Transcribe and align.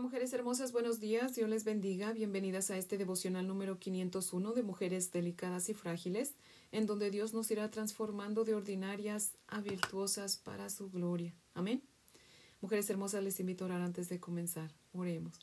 Mujeres 0.00 0.32
hermosas, 0.32 0.72
buenos 0.72 0.98
días, 0.98 1.34
Dios 1.34 1.50
les 1.50 1.64
bendiga, 1.64 2.14
bienvenidas 2.14 2.70
a 2.70 2.78
este 2.78 2.96
devocional 2.96 3.46
número 3.46 3.78
501 3.78 4.54
de 4.54 4.62
mujeres 4.62 5.12
delicadas 5.12 5.68
y 5.68 5.74
frágiles, 5.74 6.32
en 6.72 6.86
donde 6.86 7.10
Dios 7.10 7.34
nos 7.34 7.50
irá 7.50 7.70
transformando 7.70 8.44
de 8.44 8.54
ordinarias 8.54 9.32
a 9.46 9.60
virtuosas 9.60 10.38
para 10.38 10.70
su 10.70 10.90
gloria. 10.90 11.34
Amén. 11.52 11.82
Mujeres 12.62 12.88
hermosas, 12.88 13.22
les 13.22 13.40
invito 13.40 13.64
a 13.64 13.66
orar 13.66 13.82
antes 13.82 14.08
de 14.08 14.18
comenzar. 14.18 14.72
Oremos. 14.94 15.38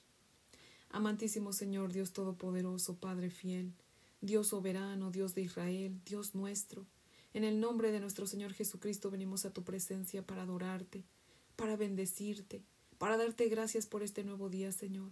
Amantísimo 0.89 1.53
Señor, 1.53 1.93
Dios 1.93 2.11
Todopoderoso, 2.11 2.95
Padre 2.95 3.29
fiel, 3.29 3.73
Dios 4.21 4.47
soberano, 4.47 5.11
Dios 5.11 5.35
de 5.35 5.43
Israel, 5.43 6.01
Dios 6.03 6.33
nuestro, 6.33 6.87
en 7.35 7.43
el 7.43 7.59
nombre 7.59 7.91
de 7.91 7.99
nuestro 7.99 8.25
Señor 8.25 8.53
Jesucristo 8.53 9.11
venimos 9.11 9.45
a 9.45 9.53
tu 9.53 9.63
presencia 9.63 10.25
para 10.25 10.41
adorarte, 10.41 11.03
para 11.55 11.75
bendecirte, 11.75 12.63
para 12.97 13.17
darte 13.17 13.47
gracias 13.47 13.85
por 13.85 14.03
este 14.03 14.23
nuevo 14.23 14.49
día, 14.49 14.71
Señor, 14.71 15.11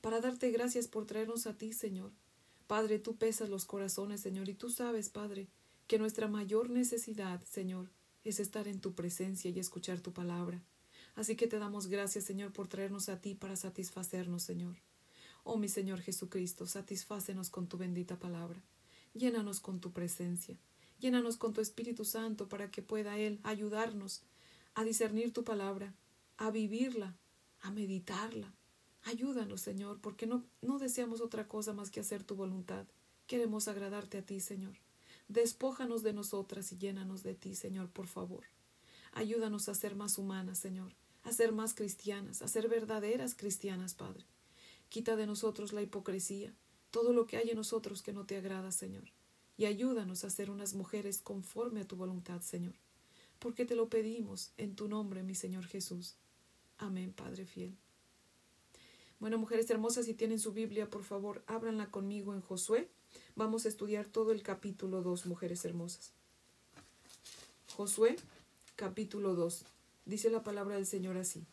para 0.00 0.20
darte 0.20 0.50
gracias 0.50 0.88
por 0.88 1.06
traernos 1.06 1.46
a 1.46 1.56
ti, 1.56 1.72
Señor. 1.72 2.12
Padre, 2.66 2.98
tú 2.98 3.16
pesas 3.16 3.48
los 3.48 3.64
corazones, 3.64 4.20
Señor, 4.20 4.48
y 4.48 4.54
tú 4.54 4.70
sabes, 4.70 5.08
Padre, 5.08 5.48
que 5.86 5.98
nuestra 5.98 6.28
mayor 6.28 6.70
necesidad, 6.70 7.42
Señor, 7.44 7.90
es 8.24 8.40
estar 8.40 8.68
en 8.68 8.80
tu 8.80 8.94
presencia 8.94 9.50
y 9.50 9.58
escuchar 9.58 10.00
tu 10.00 10.12
palabra. 10.12 10.62
Así 11.14 11.36
que 11.36 11.46
te 11.46 11.58
damos 11.58 11.88
gracias, 11.88 12.24
Señor, 12.24 12.52
por 12.52 12.68
traernos 12.68 13.08
a 13.08 13.20
ti 13.20 13.34
para 13.34 13.56
satisfacernos, 13.56 14.42
Señor. 14.42 14.76
Oh 15.44 15.58
mi 15.58 15.68
Señor 15.68 16.00
Jesucristo, 16.00 16.66
satisfácenos 16.66 17.50
con 17.50 17.66
tu 17.68 17.76
bendita 17.76 18.18
palabra. 18.18 18.62
Llénanos 19.12 19.60
con 19.60 19.78
tu 19.78 19.92
presencia. 19.92 20.56
Llénanos 21.00 21.36
con 21.36 21.52
tu 21.52 21.60
Espíritu 21.60 22.04
Santo 22.04 22.48
para 22.48 22.70
que 22.70 22.82
pueda 22.82 23.18
Él 23.18 23.40
ayudarnos 23.42 24.22
a 24.74 24.84
discernir 24.84 25.32
tu 25.32 25.44
palabra, 25.44 25.94
a 26.38 26.50
vivirla, 26.50 27.16
a 27.64 27.70
meditarla. 27.70 28.52
Ayúdanos, 29.04 29.62
Señor, 29.62 29.98
porque 30.00 30.26
no, 30.26 30.44
no 30.60 30.78
deseamos 30.78 31.22
otra 31.22 31.48
cosa 31.48 31.72
más 31.72 31.90
que 31.90 32.00
hacer 32.00 32.22
tu 32.22 32.36
voluntad. 32.36 32.86
Queremos 33.26 33.68
agradarte 33.68 34.18
a 34.18 34.22
ti, 34.22 34.38
Señor. 34.40 34.74
Despójanos 35.28 36.02
de 36.02 36.12
nosotras 36.12 36.70
y 36.72 36.78
llénanos 36.78 37.22
de 37.22 37.34
ti, 37.34 37.54
Señor, 37.54 37.88
por 37.88 38.06
favor. 38.06 38.44
Ayúdanos 39.12 39.70
a 39.70 39.74
ser 39.74 39.96
más 39.96 40.18
humanas, 40.18 40.58
Señor, 40.58 40.92
a 41.22 41.32
ser 41.32 41.52
más 41.52 41.72
cristianas, 41.72 42.42
a 42.42 42.48
ser 42.48 42.68
verdaderas 42.68 43.34
cristianas, 43.34 43.94
Padre. 43.94 44.26
Quita 44.90 45.16
de 45.16 45.26
nosotros 45.26 45.72
la 45.72 45.80
hipocresía, 45.80 46.54
todo 46.90 47.14
lo 47.14 47.26
que 47.26 47.38
hay 47.38 47.48
en 47.48 47.56
nosotros 47.56 48.02
que 48.02 48.12
no 48.12 48.26
te 48.26 48.36
agrada, 48.36 48.72
Señor, 48.72 49.10
y 49.56 49.64
ayúdanos 49.64 50.24
a 50.24 50.30
ser 50.30 50.50
unas 50.50 50.74
mujeres 50.74 51.22
conforme 51.22 51.80
a 51.80 51.88
tu 51.88 51.96
voluntad, 51.96 52.42
Señor, 52.42 52.74
porque 53.38 53.64
te 53.64 53.74
lo 53.74 53.88
pedimos 53.88 54.52
en 54.58 54.76
tu 54.76 54.86
nombre, 54.86 55.22
mi 55.22 55.34
Señor 55.34 55.64
Jesús. 55.64 56.18
Amén, 56.78 57.12
Padre 57.12 57.46
fiel. 57.46 57.76
Bueno, 59.20 59.38
mujeres 59.38 59.70
hermosas, 59.70 60.06
si 60.06 60.14
tienen 60.14 60.38
su 60.38 60.52
Biblia, 60.52 60.90
por 60.90 61.02
favor, 61.02 61.42
ábranla 61.46 61.90
conmigo 61.90 62.34
en 62.34 62.40
Josué. 62.40 62.90
Vamos 63.36 63.64
a 63.64 63.68
estudiar 63.68 64.06
todo 64.06 64.32
el 64.32 64.42
capítulo 64.42 65.02
2, 65.02 65.26
mujeres 65.26 65.64
hermosas. 65.64 66.12
Josué, 67.74 68.16
capítulo 68.76 69.34
2. 69.34 69.64
Dice 70.04 70.30
la 70.30 70.42
palabra 70.42 70.74
del 70.74 70.86
Señor 70.86 71.16
así. 71.16 71.44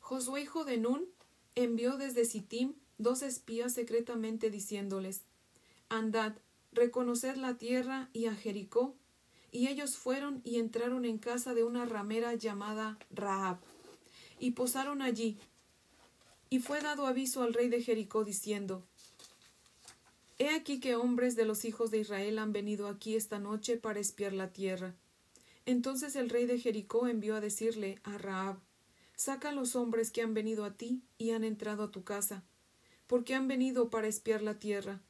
Josué, 0.00 0.42
hijo 0.42 0.64
de 0.64 0.76
Nun, 0.76 1.06
envió 1.54 1.96
desde 1.96 2.24
Sittim 2.24 2.74
dos 2.98 3.22
espías 3.22 3.72
secretamente 3.72 4.50
diciéndoles, 4.50 5.22
Andad, 5.88 6.34
reconoced 6.72 7.36
la 7.36 7.56
tierra 7.56 8.10
y 8.12 8.26
a 8.26 8.34
Jericó, 8.34 8.94
y 9.52 9.68
ellos 9.68 9.96
fueron 9.96 10.40
y 10.44 10.58
entraron 10.58 11.04
en 11.04 11.18
casa 11.18 11.52
de 11.52 11.62
una 11.62 11.84
ramera 11.84 12.34
llamada 12.34 12.98
Rahab, 13.10 13.58
y 14.40 14.52
posaron 14.52 15.02
allí. 15.02 15.38
Y 16.50 16.58
fue 16.58 16.80
dado 16.80 17.06
aviso 17.06 17.42
al 17.42 17.54
rey 17.54 17.68
de 17.68 17.82
Jericó 17.82 18.24
diciendo, 18.24 18.82
He 20.38 20.48
aquí 20.48 20.80
que 20.80 20.96
hombres 20.96 21.36
de 21.36 21.44
los 21.44 21.64
hijos 21.64 21.90
de 21.90 21.98
Israel 21.98 22.38
han 22.38 22.52
venido 22.52 22.88
aquí 22.88 23.14
esta 23.14 23.38
noche 23.38 23.76
para 23.76 24.00
espiar 24.00 24.32
la 24.32 24.48
tierra. 24.52 24.94
Entonces 25.66 26.16
el 26.16 26.30
rey 26.30 26.46
de 26.46 26.58
Jericó 26.58 27.06
envió 27.06 27.36
a 27.36 27.40
decirle 27.40 28.00
a 28.02 28.18
Rahab, 28.18 28.58
Saca 29.14 29.52
los 29.52 29.76
hombres 29.76 30.10
que 30.10 30.22
han 30.22 30.34
venido 30.34 30.64
a 30.64 30.72
ti 30.72 31.02
y 31.18 31.30
han 31.30 31.44
entrado 31.44 31.84
a 31.84 31.90
tu 31.92 32.02
casa, 32.02 32.42
porque 33.06 33.34
han 33.34 33.46
venido 33.46 33.90
para 33.90 34.08
espiar 34.08 34.42
la 34.42 34.58
tierra. 34.58 35.00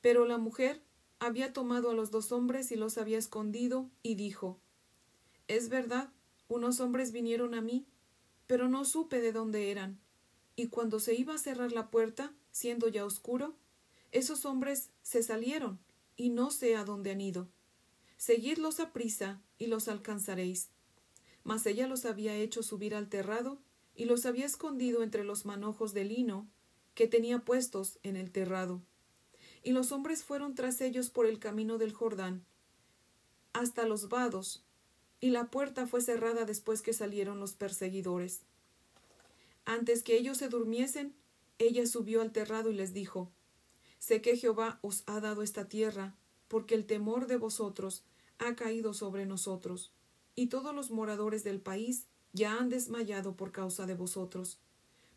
Pero 0.00 0.24
la 0.24 0.38
mujer 0.38 0.80
había 1.18 1.52
tomado 1.52 1.90
a 1.90 1.94
los 1.94 2.10
dos 2.10 2.32
hombres 2.32 2.72
y 2.72 2.76
los 2.76 2.98
había 2.98 3.18
escondido, 3.18 3.90
y 4.02 4.14
dijo 4.14 4.58
Es 5.48 5.68
verdad, 5.68 6.10
unos 6.48 6.80
hombres 6.80 7.12
vinieron 7.12 7.54
a 7.54 7.60
mí, 7.60 7.86
pero 8.46 8.68
no 8.68 8.84
supe 8.84 9.20
de 9.20 9.32
dónde 9.32 9.70
eran. 9.70 9.98
Y 10.56 10.68
cuando 10.68 11.00
se 11.00 11.14
iba 11.14 11.34
a 11.34 11.38
cerrar 11.38 11.72
la 11.72 11.90
puerta, 11.90 12.32
siendo 12.52 12.88
ya 12.88 13.04
oscuro, 13.04 13.54
esos 14.12 14.44
hombres 14.44 14.90
se 15.02 15.22
salieron, 15.22 15.78
y 16.16 16.30
no 16.30 16.50
sé 16.50 16.76
a 16.76 16.84
dónde 16.84 17.10
han 17.10 17.20
ido. 17.20 17.48
Seguidlos 18.16 18.78
a 18.80 18.92
prisa, 18.92 19.40
y 19.58 19.66
los 19.66 19.88
alcanzaréis. 19.88 20.70
Mas 21.42 21.66
ella 21.66 21.88
los 21.88 22.04
había 22.04 22.36
hecho 22.36 22.62
subir 22.62 22.94
al 22.94 23.08
terrado, 23.08 23.58
y 23.96 24.04
los 24.04 24.26
había 24.26 24.46
escondido 24.46 25.02
entre 25.02 25.24
los 25.24 25.44
manojos 25.44 25.94
de 25.94 26.04
lino 26.04 26.48
que 26.94 27.08
tenía 27.08 27.40
puestos 27.40 27.98
en 28.02 28.16
el 28.16 28.30
terrado 28.30 28.82
y 29.64 29.72
los 29.72 29.90
hombres 29.90 30.22
fueron 30.22 30.54
tras 30.54 30.80
ellos 30.80 31.10
por 31.10 31.26
el 31.26 31.38
camino 31.38 31.78
del 31.78 31.92
Jordán, 31.92 32.44
hasta 33.52 33.86
los 33.86 34.08
vados, 34.08 34.62
y 35.20 35.30
la 35.30 35.46
puerta 35.46 35.86
fue 35.86 36.02
cerrada 36.02 36.44
después 36.44 36.82
que 36.82 36.92
salieron 36.92 37.40
los 37.40 37.54
perseguidores. 37.54 38.42
Antes 39.64 40.02
que 40.02 40.16
ellos 40.16 40.38
se 40.38 40.48
durmiesen, 40.48 41.14
ella 41.58 41.86
subió 41.86 42.20
al 42.20 42.30
terrado 42.30 42.70
y 42.70 42.74
les 42.74 42.92
dijo, 42.92 43.30
Sé 43.98 44.20
que 44.20 44.36
Jehová 44.36 44.78
os 44.82 45.02
ha 45.06 45.20
dado 45.20 45.42
esta 45.42 45.66
tierra, 45.66 46.14
porque 46.48 46.74
el 46.74 46.84
temor 46.84 47.26
de 47.26 47.38
vosotros 47.38 48.02
ha 48.38 48.54
caído 48.54 48.92
sobre 48.92 49.24
nosotros, 49.24 49.92
y 50.34 50.48
todos 50.48 50.74
los 50.74 50.90
moradores 50.90 51.42
del 51.42 51.60
país 51.60 52.06
ya 52.34 52.58
han 52.58 52.68
desmayado 52.68 53.34
por 53.34 53.50
causa 53.50 53.86
de 53.86 53.94
vosotros. 53.94 54.58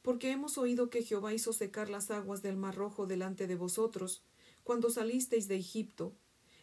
Porque 0.03 0.31
hemos 0.31 0.57
oído 0.57 0.89
que 0.89 1.03
Jehová 1.03 1.33
hizo 1.33 1.51
secar 1.51 1.89
las 1.89 2.11
aguas 2.11 2.41
del 2.41 2.55
mar 2.55 2.75
rojo 2.75 3.07
delante 3.07 3.47
de 3.47 3.55
vosotros, 3.55 4.23
cuando 4.67 4.89
salisteis 4.89 5.47
de 5.47 5.55
Egipto, 5.55 6.13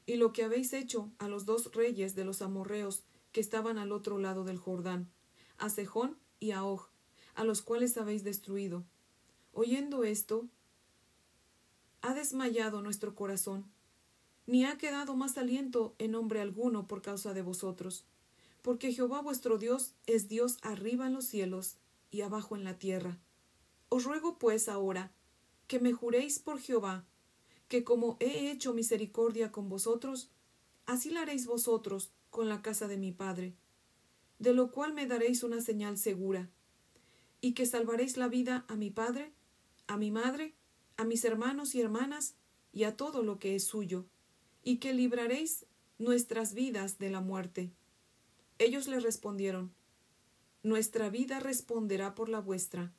y 0.04 0.16
lo 0.16 0.34
que 0.34 0.44
habéis 0.44 0.74
hecho 0.74 1.10
a 1.18 1.26
los 1.26 1.46
dos 1.46 1.72
reyes 1.72 2.14
de 2.14 2.26
los 2.26 2.42
amorreos 2.42 3.02
que 3.32 3.40
estaban 3.40 3.78
al 3.78 3.92
otro 3.92 4.18
lado 4.18 4.44
del 4.44 4.58
Jordán, 4.58 5.10
a 5.56 5.70
Sejón 5.70 6.18
y 6.38 6.50
a 6.50 6.64
Og, 6.64 6.82
a 7.34 7.44
los 7.44 7.62
cuales 7.62 7.96
habéis 7.96 8.22
destruido. 8.22 8.84
Oyendo 9.54 10.04
esto, 10.04 10.46
ha 12.02 12.12
desmayado 12.12 12.82
nuestro 12.82 13.14
corazón, 13.14 13.64
ni 14.46 14.66
ha 14.66 14.76
quedado 14.76 15.16
más 15.16 15.38
aliento 15.38 15.94
en 15.96 16.14
hombre 16.14 16.42
alguno 16.42 16.86
por 16.86 17.00
causa 17.00 17.32
de 17.32 17.40
vosotros, 17.40 18.04
porque 18.60 18.92
Jehová 18.92 19.22
vuestro 19.22 19.56
Dios 19.56 19.94
es 20.06 20.28
Dios 20.28 20.58
arriba 20.60 21.06
en 21.06 21.14
los 21.14 21.24
cielos 21.24 21.76
y 22.10 22.20
abajo 22.20 22.54
en 22.54 22.64
la 22.64 22.78
tierra. 22.78 23.16
Os 23.88 24.04
ruego 24.04 24.36
pues 24.36 24.68
ahora 24.68 25.10
que 25.68 25.80
me 25.80 25.94
juréis 25.94 26.38
por 26.38 26.60
Jehová 26.60 27.06
que 27.74 27.82
como 27.82 28.16
he 28.20 28.52
hecho 28.52 28.72
misericordia 28.72 29.50
con 29.50 29.68
vosotros, 29.68 30.30
así 30.86 31.10
la 31.10 31.22
haréis 31.22 31.44
vosotros 31.44 32.12
con 32.30 32.48
la 32.48 32.62
casa 32.62 32.86
de 32.86 32.96
mi 32.96 33.10
Padre, 33.10 33.56
de 34.38 34.54
lo 34.54 34.70
cual 34.70 34.94
me 34.94 35.08
daréis 35.08 35.42
una 35.42 35.60
señal 35.60 35.98
segura, 35.98 36.48
y 37.40 37.52
que 37.54 37.66
salvaréis 37.66 38.16
la 38.16 38.28
vida 38.28 38.64
a 38.68 38.76
mi 38.76 38.90
Padre, 38.90 39.32
a 39.88 39.96
mi 39.96 40.12
Madre, 40.12 40.54
a 40.96 41.02
mis 41.02 41.24
hermanos 41.24 41.74
y 41.74 41.80
hermanas, 41.80 42.36
y 42.72 42.84
a 42.84 42.96
todo 42.96 43.24
lo 43.24 43.40
que 43.40 43.56
es 43.56 43.64
suyo, 43.64 44.06
y 44.62 44.76
que 44.76 44.94
libraréis 44.94 45.66
nuestras 45.98 46.54
vidas 46.54 47.00
de 47.00 47.10
la 47.10 47.22
muerte. 47.22 47.72
Ellos 48.60 48.86
le 48.86 49.00
respondieron, 49.00 49.74
Nuestra 50.62 51.10
vida 51.10 51.40
responderá 51.40 52.14
por 52.14 52.28
la 52.28 52.38
vuestra, 52.38 52.92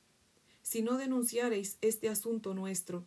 si 0.64 0.82
no 0.82 0.98
denunciareis 0.98 1.78
este 1.80 2.10
asunto 2.10 2.54
nuestro 2.54 3.06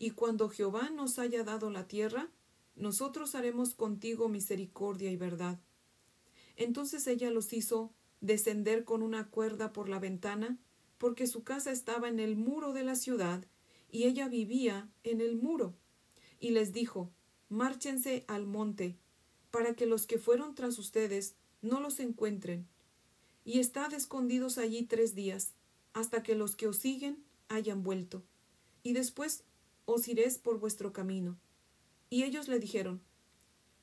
y 0.00 0.12
cuando 0.12 0.48
Jehová 0.48 0.88
nos 0.88 1.18
haya 1.18 1.44
dado 1.44 1.68
la 1.68 1.86
tierra, 1.86 2.30
nosotros 2.74 3.34
haremos 3.34 3.74
contigo 3.74 4.30
misericordia 4.30 5.10
y 5.10 5.16
verdad. 5.16 5.60
Entonces 6.56 7.06
ella 7.06 7.30
los 7.30 7.52
hizo 7.52 7.92
descender 8.22 8.86
con 8.86 9.02
una 9.02 9.28
cuerda 9.28 9.74
por 9.74 9.90
la 9.90 9.98
ventana, 9.98 10.58
porque 10.96 11.26
su 11.26 11.44
casa 11.44 11.70
estaba 11.70 12.08
en 12.08 12.18
el 12.18 12.34
muro 12.34 12.72
de 12.72 12.82
la 12.82 12.94
ciudad, 12.94 13.44
y 13.92 14.04
ella 14.04 14.26
vivía 14.28 14.88
en 15.04 15.20
el 15.20 15.36
muro. 15.36 15.74
Y 16.40 16.52
les 16.52 16.72
dijo, 16.72 17.10
Márchense 17.50 18.24
al 18.26 18.46
monte, 18.46 18.96
para 19.50 19.74
que 19.74 19.84
los 19.84 20.06
que 20.06 20.18
fueron 20.18 20.54
tras 20.54 20.78
ustedes 20.78 21.34
no 21.60 21.78
los 21.78 22.00
encuentren. 22.00 22.66
Y 23.44 23.60
estad 23.60 23.92
escondidos 23.92 24.56
allí 24.56 24.82
tres 24.82 25.14
días, 25.14 25.52
hasta 25.92 26.22
que 26.22 26.34
los 26.34 26.56
que 26.56 26.68
os 26.68 26.78
siguen 26.78 27.22
hayan 27.48 27.82
vuelto. 27.82 28.22
Y 28.82 28.94
después 28.94 29.44
os 29.92 30.08
iréis 30.08 30.38
por 30.38 30.58
vuestro 30.58 30.92
camino. 30.92 31.38
Y 32.08 32.24
ellos 32.24 32.48
le 32.48 32.58
dijeron, 32.58 33.00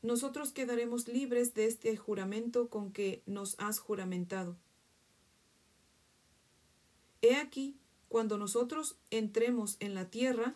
Nosotros 0.02 0.52
quedaremos 0.52 1.08
libres 1.08 1.54
de 1.54 1.66
este 1.66 1.96
juramento 1.98 2.70
con 2.70 2.92
que 2.92 3.24
nos 3.26 3.56
has 3.60 3.80
juramentado. 3.80 4.58
He 7.22 7.36
aquí, 7.36 7.78
cuando 8.10 8.38
nosotros 8.38 8.96
entremos 9.10 9.78
en 9.80 9.94
la 9.94 10.10
tierra, 10.10 10.54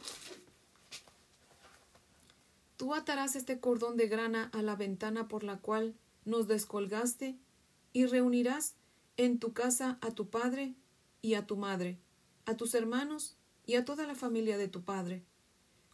tú 2.77 2.93
atarás 2.93 3.35
este 3.35 3.59
cordón 3.59 3.97
de 3.97 4.07
grana 4.07 4.49
a 4.53 4.61
la 4.61 4.75
ventana 4.75 5.27
por 5.27 5.43
la 5.43 5.57
cual 5.59 5.95
nos 6.25 6.47
descolgaste 6.47 7.37
y 7.93 8.05
reunirás 8.05 8.75
en 9.17 9.39
tu 9.39 9.53
casa 9.53 9.97
a 10.01 10.11
tu 10.11 10.29
padre 10.29 10.75
y 11.21 11.33
a 11.33 11.45
tu 11.45 11.57
madre, 11.57 11.99
a 12.45 12.55
tus 12.55 12.73
hermanos 12.73 13.35
y 13.65 13.75
a 13.75 13.85
toda 13.85 14.07
la 14.07 14.15
familia 14.15 14.57
de 14.57 14.67
tu 14.67 14.83
padre. 14.83 15.23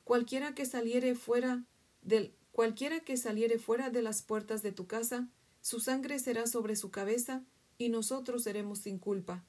Cualquiera 0.07 0.55
que 0.55 0.65
saliere 0.65 1.15
fuera 1.15 1.65
del 2.01 2.33
cualquiera 2.53 3.01
que 3.01 3.17
saliere 3.17 3.59
fuera 3.59 3.89
de 3.89 4.01
las 4.01 4.21
puertas 4.21 4.63
de 4.63 4.71
tu 4.71 4.87
casa, 4.87 5.27
su 5.59 5.81
sangre 5.81 6.17
será 6.17 6.47
sobre 6.47 6.77
su 6.77 6.91
cabeza, 6.91 7.43
y 7.77 7.89
nosotros 7.89 8.43
seremos 8.43 8.79
sin 8.79 8.99
culpa. 8.99 9.43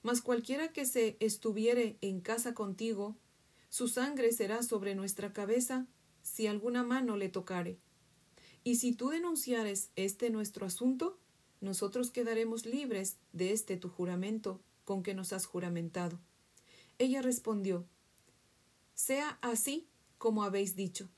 Mas 0.00 0.22
cualquiera 0.22 0.72
que 0.72 0.86
se 0.86 1.18
estuviere 1.20 1.98
en 2.00 2.22
casa 2.22 2.54
contigo, 2.54 3.18
su 3.68 3.88
sangre 3.88 4.32
será 4.32 4.62
sobre 4.62 4.94
nuestra 4.94 5.34
cabeza, 5.34 5.86
si 6.22 6.46
alguna 6.46 6.82
mano 6.82 7.18
le 7.18 7.28
tocare. 7.28 7.76
Y 8.64 8.76
si 8.76 8.92
tú 8.94 9.10
denunciares 9.10 9.90
este 9.96 10.30
nuestro 10.30 10.64
asunto, 10.64 11.18
nosotros 11.60 12.10
quedaremos 12.10 12.64
libres 12.64 13.18
de 13.34 13.52
este 13.52 13.76
tu 13.76 13.90
juramento 13.90 14.62
con 14.86 15.02
que 15.02 15.12
nos 15.12 15.34
has 15.34 15.44
juramentado. 15.44 16.18
Ella 16.96 17.20
respondió, 17.20 17.84
Sea 19.00 19.38
así 19.40 19.88
como 20.18 20.44
habéis 20.44 20.76
dicho. 20.76 21.08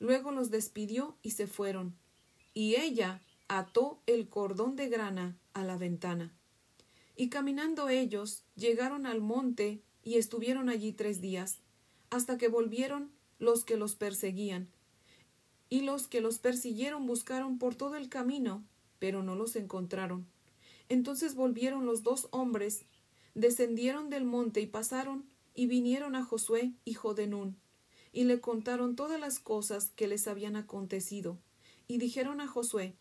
Luego 0.00 0.32
los 0.32 0.50
despidió 0.50 1.16
y 1.22 1.30
se 1.30 1.46
fueron, 1.46 1.94
y 2.52 2.74
ella 2.74 3.22
ató 3.46 4.02
el 4.06 4.28
cordón 4.28 4.74
de 4.74 4.88
grana 4.88 5.38
a 5.54 5.62
la 5.62 5.76
ventana. 5.76 6.34
Y 7.14 7.28
caminando 7.28 7.88
ellos 7.88 8.42
llegaron 8.56 9.06
al 9.06 9.20
monte 9.20 9.84
y 10.02 10.16
estuvieron 10.16 10.68
allí 10.68 10.90
tres 10.90 11.20
días, 11.20 11.60
hasta 12.10 12.38
que 12.38 12.48
volvieron 12.48 13.12
los 13.38 13.64
que 13.64 13.76
los 13.76 13.94
perseguían. 13.94 14.68
Y 15.70 15.82
los 15.82 16.08
que 16.08 16.20
los 16.20 16.40
persiguieron 16.40 17.06
buscaron 17.06 17.58
por 17.58 17.76
todo 17.76 17.94
el 17.94 18.08
camino, 18.08 18.64
pero 18.98 19.22
no 19.22 19.36
los 19.36 19.54
encontraron. 19.54 20.26
Entonces 20.88 21.36
volvieron 21.36 21.86
los 21.86 22.02
dos 22.02 22.26
hombres, 22.32 22.84
descendieron 23.36 24.10
del 24.10 24.24
monte 24.24 24.60
y 24.60 24.66
pasaron, 24.66 25.31
y 25.54 25.66
vinieron 25.66 26.14
a 26.14 26.24
Josué, 26.24 26.72
hijo 26.84 27.14
de 27.14 27.26
Nun, 27.26 27.56
y 28.12 28.24
le 28.24 28.40
contaron 28.40 28.96
todas 28.96 29.20
las 29.20 29.38
cosas 29.38 29.90
que 29.96 30.08
les 30.08 30.28
habían 30.28 30.56
acontecido. 30.56 31.38
Y 31.88 31.98
dijeron 31.98 32.40
a 32.40 32.46
Josué, 32.46 32.94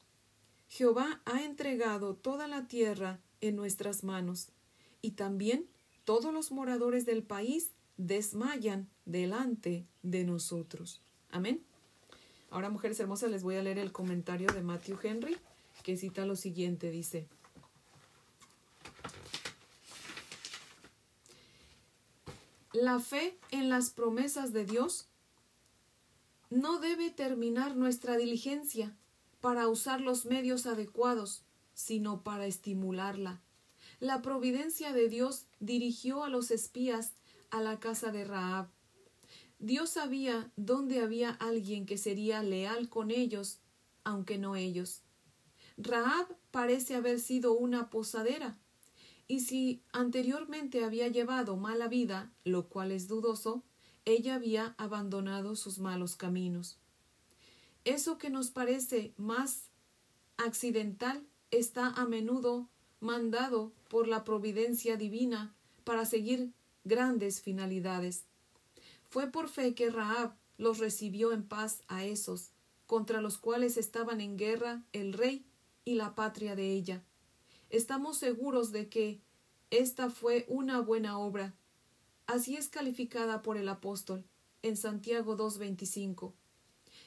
Jehová 0.67 1.21
ha 1.25 1.43
entregado 1.43 2.15
toda 2.15 2.47
la 2.47 2.67
tierra 2.67 3.19
en 3.41 3.55
nuestras 3.55 4.03
manos, 4.03 4.49
y 5.01 5.11
también 5.11 5.67
todos 6.05 6.33
los 6.33 6.51
moradores 6.51 7.05
del 7.05 7.23
país 7.23 7.71
desmayan 7.97 8.89
delante 9.05 9.85
de 10.01 10.23
nosotros. 10.23 11.01
Amén. 11.29 11.63
Ahora, 12.49 12.69
mujeres 12.69 12.99
hermosas, 12.99 13.31
les 13.31 13.43
voy 13.43 13.55
a 13.55 13.63
leer 13.63 13.79
el 13.79 13.91
comentario 13.91 14.47
de 14.53 14.61
Matthew 14.61 14.97
Henry, 15.01 15.37
que 15.83 15.97
cita 15.97 16.25
lo 16.25 16.35
siguiente, 16.35 16.91
dice, 16.91 17.27
La 22.73 22.99
fe 22.99 23.37
en 23.51 23.67
las 23.69 23.89
promesas 23.89 24.53
de 24.53 24.63
Dios 24.63 25.09
no 26.49 26.79
debe 26.79 27.09
terminar 27.09 27.75
nuestra 27.75 28.15
diligencia 28.15 28.95
para 29.41 29.67
usar 29.67 29.99
los 29.99 30.25
medios 30.25 30.65
adecuados, 30.65 31.43
sino 31.73 32.23
para 32.23 32.45
estimularla. 32.45 33.41
La 33.99 34.21
providencia 34.21 34.93
de 34.93 35.09
Dios 35.09 35.47
dirigió 35.59 36.23
a 36.23 36.29
los 36.29 36.49
espías 36.49 37.11
a 37.49 37.61
la 37.61 37.77
casa 37.81 38.13
de 38.13 38.23
Raab. 38.23 38.69
Dios 39.59 39.89
sabía 39.89 40.49
dónde 40.55 41.01
había 41.01 41.31
alguien 41.31 41.85
que 41.85 41.97
sería 41.97 42.41
leal 42.41 42.87
con 42.87 43.11
ellos, 43.11 43.59
aunque 44.05 44.37
no 44.37 44.55
ellos. 44.55 45.01
Raab 45.75 46.37
parece 46.51 46.95
haber 46.95 47.19
sido 47.19 47.51
una 47.51 47.89
posadera, 47.89 48.57
y 49.31 49.39
si 49.39 49.81
anteriormente 49.93 50.83
había 50.83 51.07
llevado 51.07 51.55
mala 51.55 51.87
vida, 51.87 52.33
lo 52.43 52.67
cual 52.67 52.91
es 52.91 53.07
dudoso, 53.07 53.63
ella 54.03 54.35
había 54.35 54.75
abandonado 54.77 55.55
sus 55.55 55.79
malos 55.79 56.17
caminos. 56.17 56.79
Eso 57.85 58.17
que 58.17 58.29
nos 58.29 58.51
parece 58.51 59.13
más 59.15 59.69
accidental 60.35 61.25
está 61.49 61.87
a 61.87 62.05
menudo 62.05 62.67
mandado 62.99 63.71
por 63.87 64.09
la 64.09 64.25
providencia 64.25 64.97
divina 64.97 65.55
para 65.85 66.05
seguir 66.05 66.51
grandes 66.83 67.39
finalidades. 67.39 68.25
Fue 69.09 69.27
por 69.27 69.47
fe 69.47 69.75
que 69.75 69.89
Raab 69.89 70.35
los 70.57 70.79
recibió 70.79 71.31
en 71.31 71.47
paz 71.47 71.83
a 71.87 72.03
esos, 72.03 72.49
contra 72.85 73.21
los 73.21 73.37
cuales 73.37 73.77
estaban 73.77 74.19
en 74.19 74.35
guerra 74.35 74.83
el 74.91 75.13
rey 75.13 75.45
y 75.85 75.93
la 75.93 76.15
patria 76.15 76.57
de 76.57 76.73
ella. 76.73 77.05
Estamos 77.71 78.17
seguros 78.17 78.73
de 78.73 78.89
que 78.89 79.21
esta 79.69 80.09
fue 80.09 80.45
una 80.49 80.81
buena 80.81 81.17
obra. 81.17 81.55
Así 82.27 82.57
es 82.57 82.67
calificada 82.67 83.41
por 83.41 83.55
el 83.55 83.69
apóstol 83.69 84.25
en 84.61 84.75
Santiago 84.75 85.37
2.25. 85.37 86.33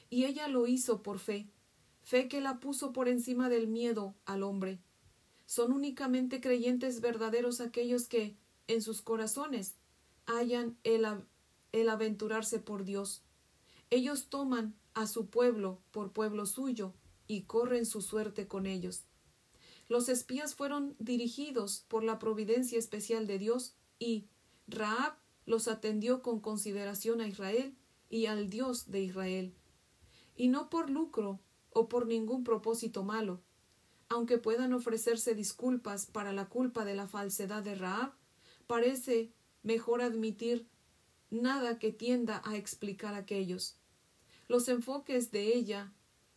Y 0.09 0.25
ella 0.25 0.47
lo 0.47 0.65
hizo 0.65 1.03
por 1.03 1.19
fe, 1.19 1.47
fe 2.01 2.27
que 2.27 2.41
la 2.41 2.59
puso 2.59 2.93
por 2.93 3.07
encima 3.07 3.47
del 3.47 3.67
miedo 3.67 4.15
al 4.25 4.41
hombre. 4.41 4.79
Son 5.45 5.71
únicamente 5.71 6.41
creyentes 6.41 6.99
verdaderos 6.99 7.61
aquellos 7.61 8.07
que, 8.07 8.35
en 8.65 8.81
sus 8.81 9.03
corazones, 9.03 9.75
hallan 10.25 10.79
el, 10.83 11.05
aventurarse 11.87 12.57
por 12.57 12.85
Dios. 12.85 13.21
Ellos 13.91 14.29
toman 14.29 14.73
a 14.95 15.05
su 15.05 15.27
pueblo 15.27 15.79
por 15.91 16.11
pueblo 16.11 16.47
suyo 16.47 16.95
y 17.27 17.41
corren 17.43 17.85
su 17.85 18.01
suerte 18.01 18.47
con 18.47 18.65
ellos. 18.65 19.03
Los 19.87 20.09
espías 20.09 20.55
fueron 20.55 20.95
dirigidos 20.99 21.85
por 21.87 22.03
la 22.03 22.17
providencia 22.17 22.79
especial 22.79 23.27
de 23.27 23.37
Dios 23.37 23.75
y 23.99 24.27
Raab 24.67 25.17
los 25.45 25.67
atendió 25.67 26.21
con 26.21 26.39
consideración 26.39 27.21
a 27.21 27.27
Israel 27.27 27.75
y 28.09 28.25
al 28.25 28.49
Dios 28.49 28.89
de 28.89 29.01
Israel, 29.01 29.53
y 30.35 30.47
no 30.47 30.69
por 30.69 30.89
lucro 30.89 31.39
o 31.69 31.87
por 31.87 32.07
ningún 32.07 32.43
propósito 32.43 33.03
malo. 33.03 33.41
Aunque 34.09 34.37
puedan 34.37 34.73
ofrecerse 34.73 35.35
disculpas 35.35 36.05
para 36.05 36.33
la 36.33 36.47
culpa 36.47 36.85
de 36.85 36.95
la 36.95 37.07
falsedad 37.07 37.63
de 37.63 37.75
Raab, 37.75 38.13
parece 38.67 39.31
mejor 39.63 40.01
admitir 40.01 40.67
nada 41.29 41.79
que 41.79 41.91
tienda 41.91 42.41
a 42.45 42.55
explicar 42.55 43.13
aquellos. 43.13 43.77
Los 44.47 44.67
enfoques 44.67 45.31
de 45.31 45.55
ella 45.55 45.93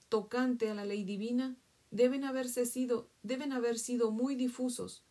tocante 0.09 0.71
a 0.71 0.75
la 0.75 0.85
ley 0.85 1.05
divina 1.05 1.57
deben 1.91 2.25
haberse 2.25 2.67
sido, 2.67 3.11
deben 3.23 3.53
haber 3.53 3.79
sido 3.79 4.11
muy 4.11 4.35
difusos. 4.35 5.05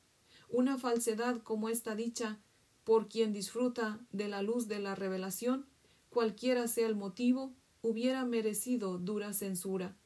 Una 0.50 0.77
falsedad 0.77 1.41
como 1.41 1.69
esta 1.69 1.96
dicha 1.96 2.39
por 2.84 3.10
quien 3.10 3.34
disfruta 3.34 4.00
de 4.12 4.29
la 4.29 4.41
luz 4.41 4.67
de 4.67 4.79
la 4.79 4.96
revelación, 4.96 5.65
cualquiera 6.10 6.67
sea 6.67 6.88
el 6.88 6.96
motivo, 6.96 7.53
hubiera 7.81 8.24
merecido 8.24 8.98
dura 8.98 9.34
censura. 9.34 9.98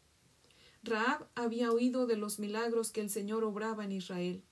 Raab 0.84 1.28
había 1.36 1.72
oído 1.72 2.08
de 2.08 2.18
los 2.18 2.40
milagros 2.40 2.92
que 2.92 3.02
el 3.02 3.12
Señor 3.12 3.44
obraba 3.44 3.86
en 3.86 3.92
Israel. 3.92 4.44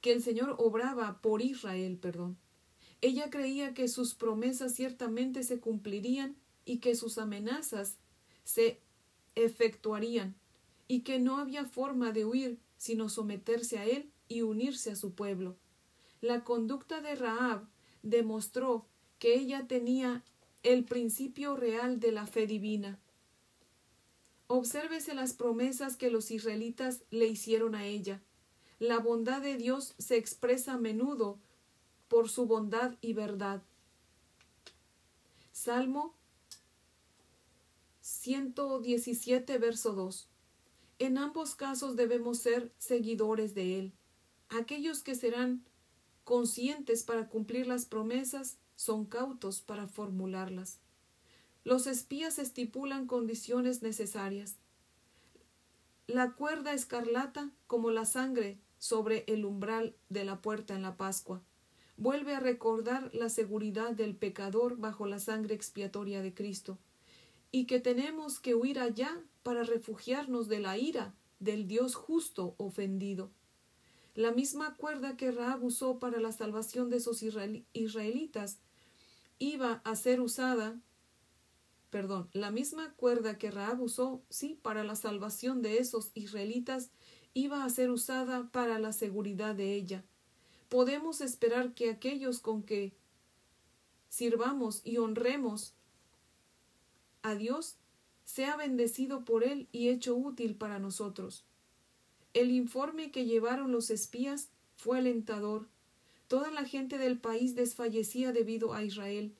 Que 0.00 0.12
el 0.12 0.22
Señor 0.22 0.56
obraba 0.58 1.20
por 1.20 1.42
Israel, 1.42 1.98
perdón. 1.98 2.38
Ella 3.02 3.28
creía 3.28 3.74
que 3.74 3.88
sus 3.88 4.14
promesas 4.14 4.74
ciertamente 4.74 5.42
se 5.42 5.60
cumplirían 5.60 6.36
y 6.64 6.78
que 6.78 6.94
sus 6.94 7.18
amenazas 7.18 7.98
se 8.44 8.80
efectuarían, 9.36 10.34
y 10.88 11.00
que 11.00 11.20
no 11.20 11.38
había 11.38 11.64
forma 11.64 12.10
de 12.12 12.24
huir 12.24 12.58
sino 12.76 13.08
someterse 13.08 13.78
a 13.78 13.84
él 13.84 14.10
y 14.28 14.42
unirse 14.42 14.90
a 14.90 14.96
su 14.96 15.14
pueblo. 15.14 15.56
La 16.20 16.44
conducta 16.44 17.00
de 17.00 17.14
Raab 17.14 17.68
demostró 18.02 18.86
que 19.18 19.34
ella 19.34 19.66
tenía 19.66 20.24
el 20.62 20.84
principio 20.84 21.56
real 21.56 22.00
de 22.00 22.12
la 22.12 22.26
fe 22.26 22.46
divina. 22.46 22.98
Obsérvese 24.48 25.14
las 25.14 25.32
promesas 25.32 25.96
que 25.96 26.10
los 26.10 26.30
israelitas 26.30 27.02
le 27.10 27.26
hicieron 27.26 27.74
a 27.74 27.84
ella. 27.86 28.22
La 28.78 28.98
bondad 28.98 29.40
de 29.42 29.56
Dios 29.56 29.94
se 29.98 30.16
expresa 30.16 30.74
a 30.74 30.78
menudo 30.78 31.38
por 32.08 32.28
su 32.28 32.46
bondad 32.46 32.94
y 33.00 33.12
verdad. 33.12 33.62
Salmo 35.52 36.15
117, 38.06 39.58
verso 39.58 39.92
2. 39.92 40.28
En 41.00 41.18
ambos 41.18 41.56
casos 41.56 41.96
debemos 41.96 42.38
ser 42.38 42.72
seguidores 42.78 43.52
de 43.56 43.80
Él. 43.80 43.92
Aquellos 44.48 45.02
que 45.02 45.16
serán 45.16 45.64
conscientes 46.22 47.02
para 47.02 47.28
cumplir 47.28 47.66
las 47.66 47.84
promesas 47.84 48.58
son 48.76 49.06
cautos 49.06 49.60
para 49.60 49.88
formularlas. 49.88 50.78
Los 51.64 51.88
espías 51.88 52.38
estipulan 52.38 53.08
condiciones 53.08 53.82
necesarias. 53.82 54.54
La 56.06 56.34
cuerda 56.34 56.74
escarlata, 56.74 57.50
como 57.66 57.90
la 57.90 58.04
sangre 58.04 58.60
sobre 58.78 59.24
el 59.26 59.44
umbral 59.44 59.96
de 60.10 60.24
la 60.24 60.40
puerta 60.42 60.76
en 60.76 60.82
la 60.82 60.96
Pascua. 60.96 61.42
Vuelve 61.96 62.36
a 62.36 62.40
recordar 62.40 63.12
la 63.12 63.30
seguridad 63.30 63.94
del 63.94 64.14
pecador 64.14 64.76
bajo 64.76 65.06
la 65.06 65.18
sangre 65.18 65.56
expiatoria 65.56 66.22
de 66.22 66.34
Cristo, 66.34 66.78
y 67.50 67.66
que 67.66 67.80
tenemos 67.80 68.40
que 68.40 68.54
huir 68.54 68.78
allá 68.78 69.22
para 69.42 69.62
refugiarnos 69.62 70.48
de 70.48 70.60
la 70.60 70.78
ira 70.78 71.14
del 71.38 71.66
Dios 71.66 71.94
justo 71.94 72.54
ofendido. 72.58 73.30
La 74.14 74.32
misma 74.32 74.76
cuerda 74.76 75.16
que 75.16 75.30
Raab 75.30 75.64
usó 75.64 75.98
para 75.98 76.20
la 76.20 76.32
salvación 76.32 76.90
de 76.90 76.96
esos 76.96 77.22
israelitas 77.22 78.58
iba 79.38 79.82
a 79.84 79.96
ser 79.96 80.20
usada 80.20 80.80
perdón, 81.96 82.28
la 82.34 82.50
misma 82.50 82.92
cuerda 82.94 83.38
que 83.38 83.50
Raab 83.50 83.80
usó, 83.80 84.22
sí, 84.28 84.58
para 84.60 84.84
la 84.84 84.96
salvación 84.96 85.62
de 85.62 85.78
esos 85.78 86.10
israelitas, 86.12 86.90
iba 87.32 87.64
a 87.64 87.70
ser 87.70 87.90
usada 87.90 88.50
para 88.50 88.78
la 88.78 88.92
seguridad 88.92 89.54
de 89.54 89.74
ella. 89.74 90.04
Podemos 90.68 91.22
esperar 91.22 91.72
que 91.72 91.88
aquellos 91.88 92.40
con 92.40 92.62
que 92.62 92.94
sirvamos 94.10 94.82
y 94.84 94.98
honremos 94.98 95.74
a 97.26 97.34
Dios 97.34 97.76
sea 98.24 98.56
bendecido 98.56 99.24
por 99.24 99.42
Él 99.42 99.68
y 99.72 99.88
hecho 99.88 100.14
útil 100.14 100.54
para 100.54 100.78
nosotros. 100.78 101.44
El 102.34 102.52
informe 102.52 103.10
que 103.10 103.24
llevaron 103.24 103.72
los 103.72 103.90
espías 103.90 104.48
fue 104.76 104.98
alentador. 104.98 105.66
Toda 106.28 106.52
la 106.52 106.64
gente 106.64 106.98
del 106.98 107.18
país 107.18 107.56
desfallecía 107.56 108.32
debido 108.32 108.74
a 108.74 108.84
Israel. 108.84 109.34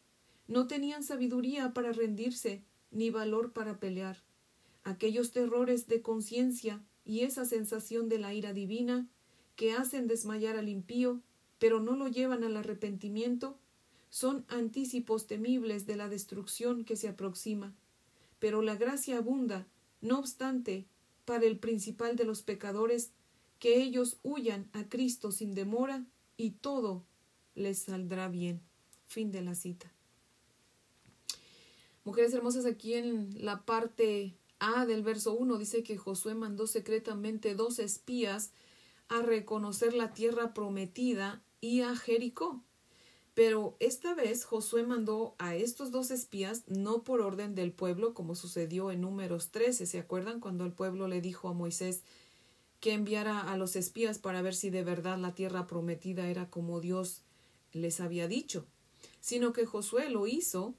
No 0.49 0.67
tenían 0.67 1.05
sabiduría 1.05 1.75
para 1.75 1.93
rendirse, 1.93 2.65
ni 2.91 3.11
valor 3.11 3.53
para 3.53 3.79
pelear. 3.79 4.23
Aquellos 4.83 5.31
terrores 5.31 5.87
de 5.87 6.03
conciencia 6.03 6.83
y 7.05 7.21
esa 7.21 7.45
sensación 7.45 8.09
de 8.09 8.19
la 8.19 8.35
ira 8.35 8.53
divina 8.53 9.09
que 9.55 9.75
hacen 9.75 10.09
desmayar 10.09 10.57
al 10.57 10.69
impío, 10.69 11.21
pero 11.61 11.81
no 11.81 11.95
lo 11.95 12.09
llevan 12.09 12.43
al 12.43 12.57
arrepentimiento, 12.57 13.59
son 14.11 14.45
anticipos 14.49 15.27
temibles 15.27 15.87
de 15.87 15.97
la 15.97 16.09
destrucción 16.09 16.85
que 16.85 16.97
se 16.97 17.09
aproxima. 17.09 17.75
Pero 18.39 18.63
la 18.63 18.77
gracia 18.77 19.19
abunda, 19.19 19.67
no 20.01 20.19
obstante, 20.19 20.87
para 21.25 21.45
el 21.45 21.59
principal 21.59 22.17
de 22.17 22.25
los 22.25 22.43
pecadores, 22.43 23.13
que 23.59 23.83
ellos 23.83 24.19
huyan 24.23 24.69
a 24.73 24.89
Cristo 24.89 25.33
sin 25.33 25.55
demora 25.55 26.05
y 26.37 26.51
todo 26.51 27.05
les 27.55 27.79
saldrá 27.79 28.29
bien. 28.29 28.61
Fin 29.07 29.31
de 29.33 29.43
la 29.43 29.55
cita. 29.55 29.93
Mujeres 32.05 32.33
hermosas, 32.35 32.67
aquí 32.67 32.95
en 32.95 33.35
la 33.45 33.65
parte 33.65 34.37
A 34.59 34.87
del 34.87 35.03
verso 35.03 35.35
1 35.35 35.59
dice 35.59 35.83
que 35.83 35.97
Josué 35.97 36.35
mandó 36.35 36.67
secretamente 36.67 37.55
dos 37.55 37.79
espías 37.79 38.53
a 39.09 39.23
reconocer 39.23 39.95
la 39.95 40.13
tierra 40.13 40.55
prometida 40.55 41.43
y 41.61 41.81
a 41.81 41.97
Jericó. 41.97 42.63
Pero 43.37 43.77
esta 43.81 44.15
vez 44.15 44.47
Josué 44.47 44.83
mandó 44.83 45.35
a 45.37 45.57
estos 45.57 45.91
dos 45.91 46.11
espías 46.11 46.63
no 46.69 47.05
por 47.05 47.21
orden 47.21 47.55
del 47.55 47.71
pueblo, 47.71 48.15
como 48.15 48.35
sucedió 48.35 48.91
en 48.91 49.03
números 49.03 49.51
13. 49.51 49.85
¿Se 49.85 49.99
acuerdan 49.99 50.41
cuando 50.41 50.65
el 50.65 50.73
pueblo 50.73 51.07
le 51.07 51.21
dijo 51.21 51.51
a 51.51 51.53
Moisés 51.53 52.01
que 52.81 52.95
enviara 52.95 53.41
a 53.43 53.59
los 53.59 53.77
espías 53.77 54.19
para 54.19 54.41
ver 54.41 54.55
si 54.55 54.71
de 54.71 54.83
verdad 54.83 55.19
la 55.19 55.35
tierra 55.35 55.67
prometida 55.67 56.31
era 56.31 56.49
como 56.49 56.81
Dios 56.81 57.25
les 57.75 58.01
había 58.01 58.27
dicho? 58.27 58.65
Sino 59.21 59.53
que 59.53 59.67
Josué 59.67 60.09
lo 60.09 60.27
hizo 60.27 60.75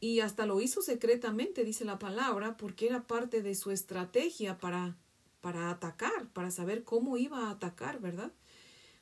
y 0.00 0.20
hasta 0.20 0.46
lo 0.46 0.62
hizo 0.62 0.80
secretamente, 0.80 1.64
dice 1.64 1.84
la 1.84 1.98
palabra, 1.98 2.56
porque 2.56 2.86
era 2.86 3.06
parte 3.06 3.42
de 3.42 3.54
su 3.54 3.70
estrategia 3.70 4.56
para, 4.56 4.96
para 5.42 5.68
atacar, 5.68 6.28
para 6.32 6.50
saber 6.50 6.82
cómo 6.82 7.18
iba 7.18 7.40
a 7.40 7.50
atacar, 7.50 8.00
¿verdad? 8.00 8.32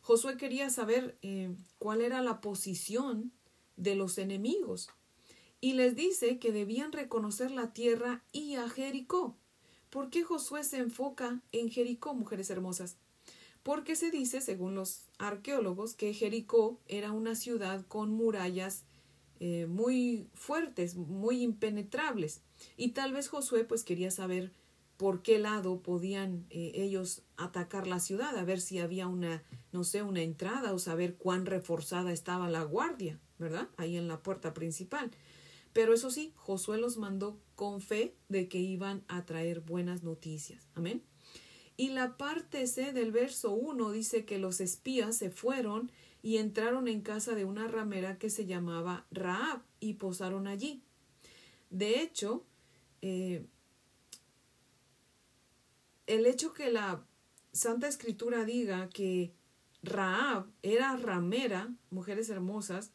Josué 0.02 0.36
quería 0.36 0.68
saber 0.68 1.16
eh, 1.22 1.54
cuál 1.78 2.02
era 2.02 2.22
la 2.22 2.40
posición 2.40 3.32
de 3.76 3.94
los 3.94 4.18
enemigos 4.18 4.90
y 5.60 5.74
les 5.74 5.94
dice 5.94 6.38
que 6.38 6.52
debían 6.52 6.92
reconocer 6.92 7.52
la 7.52 7.72
tierra 7.72 8.24
y 8.32 8.56
a 8.56 8.68
Jericó. 8.68 9.36
¿Por 9.90 10.10
qué 10.10 10.24
Josué 10.24 10.64
se 10.64 10.78
enfoca 10.78 11.40
en 11.52 11.70
Jericó, 11.70 12.14
mujeres 12.14 12.50
hermosas? 12.50 12.96
Porque 13.62 13.94
se 13.94 14.10
dice, 14.10 14.40
según 14.40 14.74
los 14.74 15.04
arqueólogos, 15.18 15.94
que 15.94 16.12
Jericó 16.14 16.80
era 16.88 17.12
una 17.12 17.36
ciudad 17.36 17.86
con 17.86 18.10
murallas 18.10 18.84
eh, 19.38 19.66
muy 19.66 20.26
fuertes, 20.34 20.96
muy 20.96 21.42
impenetrables. 21.42 22.42
Y 22.76 22.88
tal 22.88 23.12
vez 23.12 23.28
Josué 23.28 23.64
pues 23.64 23.84
quería 23.84 24.10
saber 24.10 24.52
por 24.96 25.22
qué 25.22 25.38
lado 25.38 25.80
podían 25.80 26.46
eh, 26.50 26.72
ellos 26.74 27.22
atacar 27.36 27.86
la 27.86 28.00
ciudad, 28.00 28.36
a 28.36 28.44
ver 28.44 28.60
si 28.60 28.78
había 28.78 29.06
una, 29.06 29.42
no 29.72 29.84
sé, 29.84 30.02
una 30.02 30.22
entrada 30.22 30.72
o 30.72 30.78
saber 30.78 31.16
cuán 31.16 31.46
reforzada 31.46 32.12
estaba 32.12 32.48
la 32.48 32.62
guardia, 32.62 33.18
¿verdad? 33.38 33.68
Ahí 33.76 33.96
en 33.96 34.08
la 34.08 34.22
puerta 34.22 34.54
principal. 34.54 35.10
Pero 35.72 35.94
eso 35.94 36.10
sí, 36.10 36.32
Josué 36.36 36.78
los 36.78 36.98
mandó 36.98 37.40
con 37.54 37.80
fe 37.80 38.14
de 38.28 38.48
que 38.48 38.58
iban 38.58 39.04
a 39.08 39.24
traer 39.24 39.60
buenas 39.60 40.02
noticias. 40.02 40.68
Amén. 40.74 41.02
Y 41.76 41.88
la 41.88 42.16
parte 42.16 42.66
C 42.66 42.92
del 42.92 43.12
verso 43.12 43.52
1 43.52 43.90
dice 43.92 44.24
que 44.24 44.38
los 44.38 44.60
espías 44.60 45.16
se 45.16 45.30
fueron 45.30 45.90
y 46.22 46.36
entraron 46.36 46.86
en 46.86 47.00
casa 47.00 47.34
de 47.34 47.44
una 47.44 47.66
ramera 47.66 48.18
que 48.18 48.30
se 48.30 48.46
llamaba 48.46 49.06
Raab 49.10 49.62
y 49.80 49.94
posaron 49.94 50.46
allí. 50.46 50.82
De 51.70 52.00
hecho, 52.02 52.44
eh, 53.00 53.46
el 56.14 56.26
hecho 56.26 56.52
que 56.52 56.70
la 56.70 57.04
Santa 57.52 57.88
Escritura 57.88 58.44
diga 58.44 58.88
que 58.88 59.32
Raab 59.82 60.46
era 60.62 60.96
ramera, 60.96 61.74
mujeres 61.90 62.28
hermosas, 62.28 62.92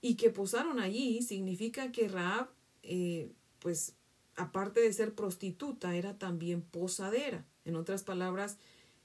y 0.00 0.14
que 0.14 0.30
posaron 0.30 0.80
allí, 0.80 1.22
significa 1.22 1.92
que 1.92 2.08
Raab, 2.08 2.48
eh, 2.82 3.32
pues, 3.58 3.96
aparte 4.36 4.80
de 4.80 4.92
ser 4.92 5.14
prostituta, 5.14 5.94
era 5.96 6.16
también 6.18 6.62
posadera. 6.62 7.44
En 7.64 7.76
otras 7.76 8.02
palabras, 8.04 8.56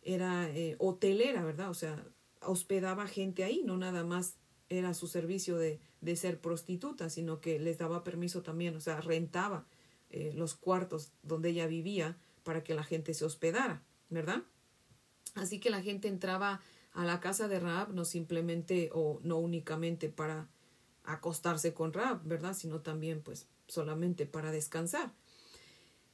era 0.01 0.49
eh, 0.49 0.75
hotelera, 0.79 1.43
¿verdad? 1.43 1.69
O 1.69 1.73
sea, 1.73 2.05
hospedaba 2.41 3.07
gente 3.07 3.43
ahí, 3.43 3.63
no 3.65 3.77
nada 3.77 4.03
más 4.03 4.37
era 4.69 4.93
su 4.93 5.07
servicio 5.07 5.57
de, 5.57 5.79
de 6.01 6.15
ser 6.15 6.39
prostituta, 6.39 7.09
sino 7.09 7.41
que 7.41 7.59
les 7.59 7.77
daba 7.77 8.03
permiso 8.03 8.43
también, 8.43 8.75
o 8.75 8.79
sea, 8.79 9.01
rentaba 9.01 9.65
eh, 10.11 10.31
los 10.35 10.55
cuartos 10.55 11.11
donde 11.23 11.49
ella 11.49 11.67
vivía 11.67 12.17
para 12.45 12.63
que 12.63 12.73
la 12.73 12.83
gente 12.83 13.13
se 13.13 13.25
hospedara, 13.25 13.83
¿verdad? 14.09 14.43
Así 15.33 15.59
que 15.59 15.69
la 15.69 15.81
gente 15.81 16.07
entraba 16.07 16.61
a 16.93 17.03
la 17.03 17.19
casa 17.19 17.49
de 17.49 17.59
Raab 17.59 17.93
no 17.93 18.05
simplemente 18.05 18.89
o 18.93 19.19
no 19.23 19.37
únicamente 19.37 20.07
para 20.07 20.47
acostarse 21.03 21.73
con 21.73 21.91
Raab, 21.91 22.23
¿verdad? 22.23 22.53
Sino 22.53 22.79
también 22.79 23.21
pues 23.21 23.47
solamente 23.67 24.25
para 24.25 24.51
descansar. 24.51 25.11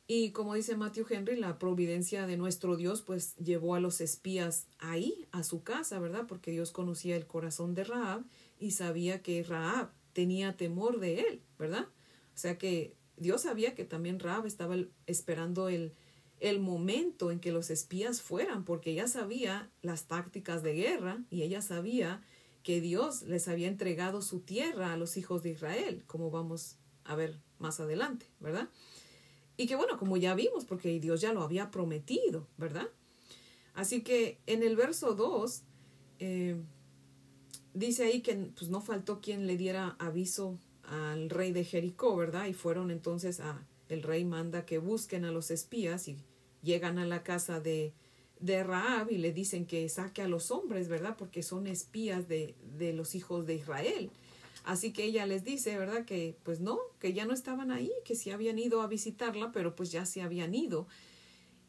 Y 0.07 0.31
como 0.31 0.55
dice 0.55 0.75
Matthew 0.75 1.05
Henry, 1.09 1.35
la 1.37 1.59
providencia 1.59 2.25
de 2.25 2.35
nuestro 2.35 2.75
Dios 2.75 3.01
pues 3.01 3.35
llevó 3.37 3.75
a 3.75 3.79
los 3.79 4.01
espías 4.01 4.67
ahí, 4.79 5.27
a 5.31 5.43
su 5.43 5.63
casa, 5.63 5.99
¿verdad? 5.99 6.25
Porque 6.27 6.51
Dios 6.51 6.71
conocía 6.71 7.15
el 7.15 7.27
corazón 7.27 7.75
de 7.75 7.83
Raab 7.83 8.23
y 8.59 8.71
sabía 8.71 9.21
que 9.21 9.43
Raab 9.43 9.91
tenía 10.13 10.57
temor 10.57 10.99
de 10.99 11.21
él, 11.21 11.41
¿verdad? 11.59 11.87
O 12.33 12.37
sea 12.37 12.57
que 12.57 12.95
Dios 13.17 13.43
sabía 13.43 13.75
que 13.75 13.85
también 13.85 14.19
Raab 14.19 14.45
estaba 14.47 14.75
esperando 15.05 15.69
el, 15.69 15.93
el 16.41 16.59
momento 16.59 17.31
en 17.31 17.39
que 17.39 17.51
los 17.51 17.69
espías 17.69 18.21
fueran, 18.21 18.65
porque 18.65 18.91
ella 18.91 19.07
sabía 19.07 19.69
las 19.83 20.07
tácticas 20.07 20.63
de 20.63 20.73
guerra 20.73 21.23
y 21.29 21.43
ella 21.43 21.61
sabía 21.61 22.21
que 22.63 22.81
Dios 22.81 23.21
les 23.21 23.47
había 23.47 23.67
entregado 23.67 24.21
su 24.23 24.39
tierra 24.39 24.91
a 24.91 24.97
los 24.97 25.17
hijos 25.17 25.43
de 25.43 25.51
Israel, 25.51 26.03
como 26.07 26.31
vamos 26.31 26.77
a 27.05 27.15
ver 27.15 27.39
más 27.59 27.79
adelante, 27.79 28.25
¿verdad? 28.39 28.69
Y 29.55 29.67
que 29.67 29.75
bueno, 29.75 29.97
como 29.99 30.17
ya 30.17 30.33
vimos, 30.33 30.65
porque 30.65 30.99
Dios 30.99 31.21
ya 31.21 31.31
lo 31.31 31.43
había 31.43 31.69
prometido, 31.69 32.47
¿verdad? 32.57 32.89
Así 33.75 34.01
que 34.01 34.39
en 34.47 34.63
el 34.63 34.75
verso 34.75 35.13
2 35.13 35.61
eh, 36.19 36.55
dice 37.75 38.03
ahí 38.03 38.21
que 38.21 38.35
pues 38.35 38.69
no 38.71 38.81
faltó 38.81 39.21
quien 39.21 39.45
le 39.45 39.57
diera 39.57 39.95
aviso 39.99 40.57
al 40.83 41.29
rey 41.29 41.51
de 41.51 41.63
Jericó, 41.63 42.15
¿verdad? 42.15 42.47
Y 42.47 42.53
fueron 42.53 42.89
entonces 42.89 43.39
a, 43.39 43.63
el 43.89 44.01
rey 44.01 44.25
manda 44.25 44.65
que 44.65 44.79
busquen 44.79 45.23
a 45.25 45.31
los 45.31 45.51
espías 45.51 46.07
y 46.07 46.17
llegan 46.61 46.97
a 46.99 47.05
la 47.05 47.23
casa 47.23 47.59
de, 47.59 47.93
de 48.39 48.63
Raab 48.63 49.11
y 49.11 49.17
le 49.17 49.33
dicen 49.33 49.65
que 49.65 49.87
saque 49.89 50.21
a 50.21 50.27
los 50.27 50.51
hombres, 50.51 50.87
¿verdad? 50.87 51.15
Porque 51.17 51.43
son 51.43 51.67
espías 51.67 52.27
de, 52.27 52.55
de 52.77 52.93
los 52.93 53.15
hijos 53.15 53.45
de 53.45 53.55
Israel. 53.55 54.11
Así 54.63 54.93
que 54.93 55.05
ella 55.05 55.25
les 55.25 55.43
dice, 55.43 55.77
¿verdad? 55.77 56.05
Que 56.05 56.37
pues 56.43 56.59
no, 56.59 56.79
que 56.99 57.13
ya 57.13 57.25
no 57.25 57.33
estaban 57.33 57.71
ahí, 57.71 57.91
que 58.05 58.15
sí 58.15 58.31
habían 58.31 58.59
ido 58.59 58.81
a 58.81 58.87
visitarla, 58.87 59.51
pero 59.51 59.75
pues 59.75 59.91
ya 59.91 60.05
se 60.05 60.21
habían 60.21 60.53
ido. 60.53 60.87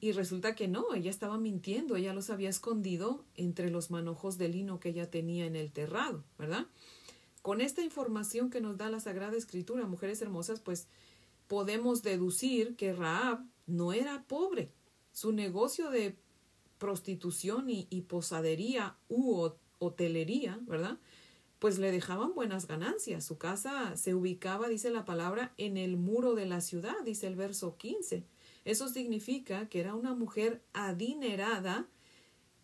Y 0.01 0.13
resulta 0.13 0.55
que 0.55 0.69
no, 0.69 0.95
ella 0.95 1.11
estaba 1.11 1.39
mintiendo, 1.39 1.97
ella 1.97 2.13
los 2.13 2.29
había 2.29 2.51
escondido 2.51 3.25
entre 3.37 3.71
los 3.71 3.91
manojos 3.91 4.37
de 4.37 4.49
lino 4.49 4.81
que 4.81 4.91
ella 4.91 5.11
tenía 5.11 5.47
en 5.47 5.55
el 5.57 5.71
terrado, 5.71 6.25
¿verdad? 6.39 6.67
Con 7.41 7.61
esta 7.61 7.83
información 7.83 8.51
que 8.51 8.61
nos 8.61 8.77
da 8.77 8.91
la 8.91 9.01
Sagrada 9.01 9.37
Escritura, 9.37 9.87
mujeres 9.87 10.21
hermosas, 10.21 10.61
pues 10.61 10.89
podemos 11.47 12.03
deducir 12.03 12.77
que 12.77 12.93
Raab 12.93 13.45
no 13.67 13.93
era 13.93 14.25
pobre. 14.25 14.73
Su 15.13 15.33
negocio 15.33 15.91
de 15.91 16.17
prostitución 16.79 17.67
y, 17.69 17.85
posadería 18.09 18.97
u 19.09 19.51
hotelería, 19.79 20.59
¿verdad? 20.63 20.99
Pues 21.59 21.79
le 21.79 21.93
dejaban 21.93 22.35
buenas 22.35 22.67
ganancias. 22.67 23.25
Su 23.25 23.39
casa 23.39 23.97
se 23.97 24.15
ubicaba, 24.15 24.69
dice 24.69 24.91
la 24.91 25.05
palabra, 25.05 25.53
en 25.59 25.77
el 25.77 25.97
muro 25.97 26.35
de 26.35 26.47
la 26.47 26.61
ciudad, 26.61 26.97
dice 27.05 27.29
el 27.29 27.37
verso 27.37 27.77
15. 27.77 28.25
Eso 28.65 28.89
significa 28.89 29.69
que 29.69 29.81
era 29.81 29.95
una 29.95 30.15
mujer 30.15 30.63
adinerada 30.73 31.87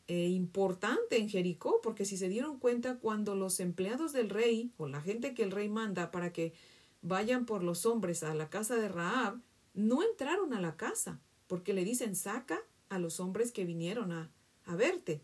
e 0.08 0.28
importante 0.30 1.18
en 1.18 1.28
Jericó, 1.28 1.80
porque 1.82 2.04
si 2.04 2.16
se 2.16 2.28
dieron 2.28 2.58
cuenta 2.58 2.96
cuando 2.96 3.36
los 3.36 3.60
empleados 3.60 4.12
del 4.12 4.30
rey 4.30 4.72
o 4.78 4.88
la 4.88 5.02
gente 5.02 5.34
que 5.34 5.42
el 5.42 5.50
rey 5.50 5.68
manda 5.68 6.10
para 6.10 6.32
que 6.32 6.54
vayan 7.02 7.46
por 7.46 7.62
los 7.62 7.86
hombres 7.86 8.22
a 8.22 8.34
la 8.34 8.48
casa 8.48 8.76
de 8.76 8.88
Raab, 8.88 9.40
no 9.74 10.02
entraron 10.02 10.54
a 10.54 10.60
la 10.60 10.76
casa, 10.76 11.20
porque 11.48 11.72
le 11.72 11.84
dicen 11.84 12.14
saca 12.14 12.60
a 12.88 13.00
los 13.00 13.18
hombres 13.18 13.50
que 13.50 13.64
vinieron 13.64 14.12
a, 14.12 14.30
a 14.64 14.76
verte. 14.76 15.20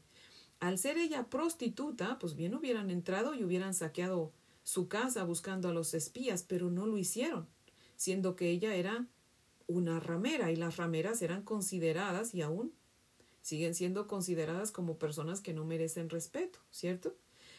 Al 0.59 0.79
ser 0.79 0.99
ella 0.99 1.31
prostituta, 1.31 2.19
pues 2.19 2.35
bien 2.35 2.55
hubieran 2.55 2.91
entrado 2.91 3.35
y 3.35 3.45
hubieran 3.45 3.75
saqueado 3.75 4.33
su 4.65 4.89
casa 4.89 5.23
buscando 5.25 5.69
a 5.69 5.73
los 5.73 5.95
espías, 5.95 6.43
pero 6.43 6.71
no 6.71 6.87
lo 6.87 6.99
hicieron, 6.99 7.47
siendo 7.97 8.35
que 8.35 8.51
ella 8.51 8.75
era 8.75 9.07
una 9.67 10.01
ramera 10.01 10.51
y 10.51 10.57
las 10.57 10.77
rameras 10.77 11.23
eran 11.23 11.43
consideradas 11.43 12.35
y 12.35 12.43
aún 12.43 12.73
siguen 13.43 13.75
siendo 13.75 14.07
consideradas 14.07 14.73
como 14.73 14.99
personas 14.99 15.41
que 15.41 15.53
no 15.53 15.65
merecen 15.65 16.09
respeto, 16.09 16.59
¿cierto? 16.71 17.15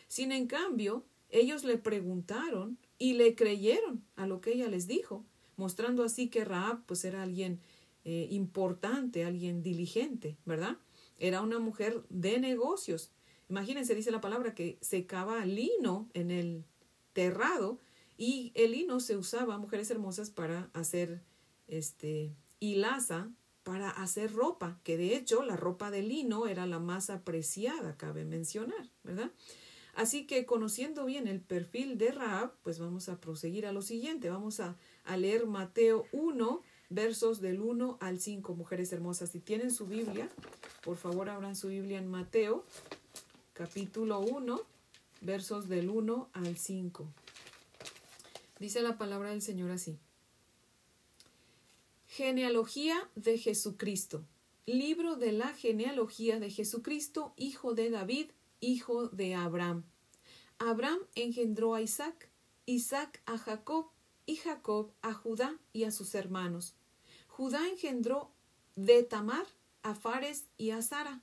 Sin 0.07 0.31
en 0.31 0.47
cambio, 0.47 1.05
ellos 1.29 1.63
le 1.63 1.77
preguntaron 1.77 2.77
y 2.97 3.13
le 3.13 3.35
creyeron 3.35 4.03
a 4.15 4.25
lo 4.25 4.41
que 4.41 4.53
ella 4.53 4.67
les 4.67 4.87
dijo, 4.87 5.23
mostrando 5.57 6.03
así 6.03 6.27
que 6.27 6.43
Raab 6.43 6.83
pues 6.85 7.05
era 7.05 7.21
alguien 7.21 7.59
eh, 8.05 8.27
importante, 8.29 9.25
alguien 9.25 9.63
diligente, 9.63 10.37
¿verdad? 10.45 10.77
Era 11.19 11.41
una 11.41 11.59
mujer 11.59 12.03
de 12.09 12.39
negocios. 12.39 13.11
Imagínense, 13.49 13.95
dice 13.95 14.11
la 14.11 14.21
palabra, 14.21 14.53
que 14.53 14.77
secaba 14.79 15.45
lino 15.45 16.07
en 16.13 16.31
el 16.31 16.63
terrado 17.13 17.79
y 18.17 18.51
el 18.55 18.71
lino 18.71 18.99
se 18.99 19.17
usaba, 19.17 19.57
mujeres 19.57 19.89
hermosas, 19.91 20.29
para 20.29 20.69
hacer 20.73 21.23
este 21.67 22.35
hilaza, 22.59 23.31
para 23.63 23.89
hacer 23.89 24.33
ropa, 24.33 24.79
que 24.83 24.97
de 24.97 25.15
hecho 25.15 25.43
la 25.43 25.55
ropa 25.55 25.89
de 25.89 26.03
lino 26.03 26.45
era 26.45 26.67
la 26.67 26.79
más 26.79 27.09
apreciada, 27.09 27.97
cabe 27.97 28.23
mencionar, 28.23 28.91
¿verdad? 29.03 29.31
Así 29.95 30.27
que 30.27 30.45
conociendo 30.45 31.05
bien 31.05 31.27
el 31.27 31.41
perfil 31.41 31.97
de 31.97 32.11
Raab, 32.11 32.53
pues 32.61 32.79
vamos 32.79 33.09
a 33.09 33.19
proseguir 33.19 33.65
a 33.65 33.71
lo 33.71 33.81
siguiente. 33.81 34.29
Vamos 34.29 34.59
a, 34.59 34.77
a 35.05 35.15
leer 35.15 35.47
Mateo 35.47 36.05
1, 36.11 36.61
versos 36.89 37.41
del 37.41 37.61
1 37.61 37.97
al 37.99 38.19
5, 38.19 38.55
mujeres 38.55 38.91
hermosas. 38.93 39.31
Si 39.31 39.39
tienen 39.39 39.71
su 39.71 39.87
Biblia, 39.87 40.29
por 40.83 40.97
favor 40.97 41.29
abran 41.29 41.55
su 41.55 41.69
Biblia 41.69 41.97
en 41.97 42.07
Mateo, 42.07 42.65
capítulo 43.53 44.19
1, 44.19 44.61
versos 45.21 45.67
del 45.67 45.89
1 45.89 46.29
al 46.33 46.57
5. 46.57 47.07
Dice 48.59 48.81
la 48.81 48.97
palabra 48.97 49.31
del 49.31 49.41
Señor 49.41 49.71
así. 49.71 49.97
Genealogía 52.07 53.09
de 53.15 53.37
Jesucristo. 53.37 54.23
Libro 54.65 55.15
de 55.15 55.31
la 55.31 55.53
genealogía 55.53 56.39
de 56.39 56.49
Jesucristo, 56.49 57.33
hijo 57.35 57.73
de 57.73 57.89
David, 57.89 58.31
hijo 58.61 59.09
de 59.09 59.35
Abraham. 59.35 59.83
Abraham 60.57 60.99
engendró 61.15 61.75
a 61.75 61.81
Isaac, 61.81 62.29
Isaac 62.65 63.21
a 63.25 63.37
Jacob, 63.37 63.87
y 64.25 64.37
Jacob 64.37 64.91
a 65.01 65.13
Judá 65.13 65.59
y 65.73 65.83
a 65.83 65.91
sus 65.91 66.15
hermanos. 66.15 66.75
Judá 67.27 67.67
engendró 67.67 68.31
de 68.75 69.03
Tamar 69.03 69.45
a 69.83 69.95
Fares 69.95 70.45
y 70.57 70.71
a 70.71 70.81
Sara. 70.81 71.21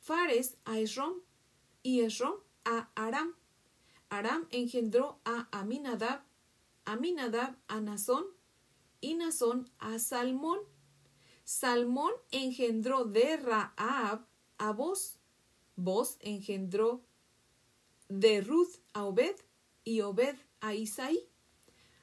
Fares 0.00 0.56
a 0.64 0.78
Esrom 0.78 1.14
y 1.82 2.00
Esrom 2.00 2.34
a 2.64 2.90
Aram. 2.94 3.34
Aram 4.10 4.46
engendró 4.50 5.20
a 5.24 5.48
Aminadab, 5.52 6.22
Aminadab 6.84 7.56
a 7.68 7.80
Nazón 7.80 8.24
y 9.00 9.14
Nazón 9.14 9.70
a 9.78 9.98
Salmón. 9.98 10.60
Salmón 11.44 12.12
engendró 12.30 13.04
de 13.04 13.36
Raab 13.36 14.26
a 14.58 14.72
Boz. 14.72 15.18
Boz 15.76 16.16
engendró 16.20 17.02
de 18.08 18.40
Ruth 18.40 18.76
a 18.94 19.04
Obed 19.04 19.36
y 19.84 20.00
Obed 20.00 20.36
a 20.60 20.74
Isaí. 20.74 21.28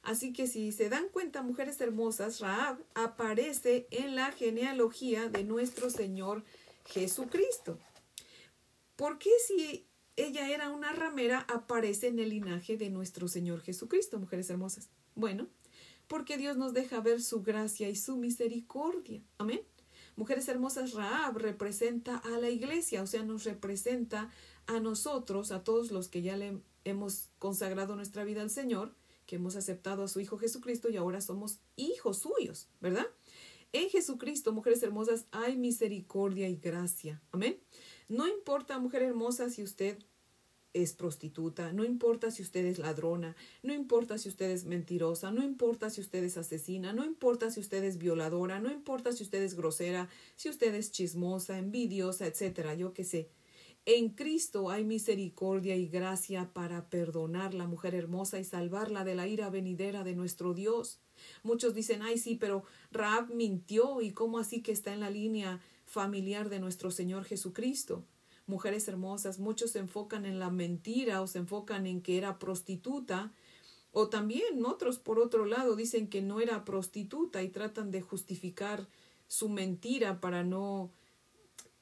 Así 0.06 0.34
que 0.34 0.46
si 0.46 0.72
se 0.72 0.88
dan 0.88 1.10
cuenta, 1.10 1.41
mujeres 1.41 1.82
hermosas, 1.82 2.39
Raab 2.39 2.78
aparece 2.94 3.88
en 3.89 4.15
la 4.15 4.32
genealogía 4.32 5.30
de 5.30 5.44
nuestro 5.44 5.89
Señor 5.89 6.44
Jesucristo. 6.86 7.80
¿Por 8.96 9.18
qué 9.18 9.32
si 9.48 9.88
ella 10.15 10.48
era 10.50 10.70
una 10.70 10.94
ramera 10.94 11.39
aparece 11.50 12.08
en 12.08 12.20
el 12.20 12.30
linaje 12.30 12.78
de 12.78 12.91
nuestro 12.91 13.28
Señor 13.28 13.62
Jesucristo, 13.62 14.20
mujeres 14.20 14.48
hermosas? 14.52 14.89
Bueno, 15.15 15.48
porque 16.08 16.38
Dios 16.38 16.56
nos 16.56 16.74
deja 16.74 17.02
ver 17.02 17.20
su 17.20 17.41
gracia 17.41 17.89
y 17.89 17.96
su 17.96 18.15
misericordia. 18.15 19.24
Amén. 19.39 19.62
Mujeres 20.15 20.48
hermosas, 20.48 20.94
Raab 20.94 21.39
representa 21.39 22.18
a 22.18 22.38
la 22.38 22.52
iglesia, 22.52 23.02
o 23.02 23.08
sea, 23.08 23.24
nos 23.24 23.44
representa 23.44 24.30
a 24.68 24.80
nosotros, 24.80 25.52
a 25.52 25.63
todos 25.63 25.89
los 25.89 26.10
que 26.10 26.22
ya 26.22 26.38
le 26.38 26.60
hemos 26.84 27.30
consagrado 27.39 27.96
nuestra 27.96 28.24
vida 28.24 28.44
al 28.44 28.52
Señor, 28.52 28.94
que 29.25 29.38
hemos 29.38 29.55
aceptado 29.55 30.03
a 30.03 30.07
su 30.07 30.19
Hijo 30.19 30.38
Jesucristo 30.38 30.89
y 30.89 30.97
ahora 30.97 31.21
somos 31.21 31.59
hijos 31.75 32.19
suyos, 32.19 32.67
¿verdad? 32.79 33.07
En 33.73 33.89
Jesucristo, 33.89 34.53
mujeres 34.53 34.81
hermosas, 34.83 35.25
hay 35.31 35.57
misericordia 35.57 36.47
y 36.47 36.55
gracia. 36.55 37.21
Amén. 37.31 37.59
No 38.07 38.27
importa, 38.27 38.79
mujer 38.79 39.01
hermosa, 39.01 39.49
si 39.49 39.63
usted 39.63 39.97
es 40.75 40.93
prostituta, 40.93 41.71
no 41.71 41.85
importa 41.85 42.31
si 42.31 42.41
usted 42.41 42.65
es 42.65 42.79
ladrona, 42.79 43.35
no 43.63 43.73
importa 43.73 44.17
si 44.17 44.27
usted 44.27 44.49
es 44.51 44.65
mentirosa, 44.65 45.31
no 45.31 45.41
importa 45.41 45.89
si 45.89 46.01
usted 46.01 46.23
es 46.23 46.38
asesina, 46.38 46.91
no 46.91 47.05
importa 47.05 47.49
si 47.49 47.61
usted 47.61 47.83
es 47.85 47.97
violadora, 47.97 48.59
no 48.59 48.69
importa 48.69 49.13
si 49.13 49.23
usted 49.23 49.41
es 49.41 49.55
grosera, 49.55 50.09
si 50.35 50.49
usted 50.49 50.75
es 50.75 50.91
chismosa, 50.91 51.57
envidiosa, 51.57 52.27
etcétera, 52.27 52.75
yo 52.75 52.93
qué 52.93 53.05
sé. 53.05 53.29
En 53.86 54.10
Cristo 54.10 54.71
hay 54.71 54.84
misericordia 54.84 55.76
y 55.76 55.88
gracia 55.88 56.52
para 56.54 56.89
perdonar 56.89 57.54
la 57.54 57.67
mujer 57.67 57.93
hermosa 57.93 58.39
y 58.39 58.43
salvarla 58.43 59.04
de 59.04 59.15
la 59.15 59.28
ira 59.28 59.50
venidera 59.50 60.04
de 60.04 60.15
nuestro 60.15 60.54
Dios. 60.54 61.00
Muchos 61.43 61.76
dicen, 61.76 62.02
ay 62.02 62.17
sí, 62.17 62.36
pero 62.36 62.63
Raab 62.91 63.34
mintió 63.34 64.02
y 64.02 64.12
cómo 64.12 64.39
así 64.39 64.62
que 64.62 64.71
está 64.71 64.93
en 64.93 65.02
la 65.02 65.10
línea 65.10 65.62
familiar 65.86 66.50
de 66.50 66.60
nuestro 66.60 66.89
Señor 66.89 67.26
Jesucristo 67.26 68.04
mujeres 68.48 68.88
hermosas, 68.88 69.39
muchos 69.39 69.71
se 69.71 69.80
enfocan 69.80 70.26
en 70.26 70.39
la 70.39 70.50
mentira 70.50 71.21
o 71.21 71.28
se 71.28 71.39
enfocan 71.39 71.88
en 71.88 72.02
que 72.02 72.17
era 72.17 72.39
prostituta, 72.39 73.34
o 73.91 74.10
también 74.10 74.65
otros, 74.65 75.00
por 75.00 75.19
otro 75.19 75.45
lado, 75.45 75.76
dicen 75.76 76.08
que 76.08 76.21
no 76.21 76.41
era 76.41 76.65
prostituta 76.65 77.43
y 77.43 77.50
tratan 77.50 77.91
de 77.91 78.02
justificar 78.02 78.88
su 79.28 79.50
mentira 79.50 80.19
para 80.19 80.43
no 80.43 80.91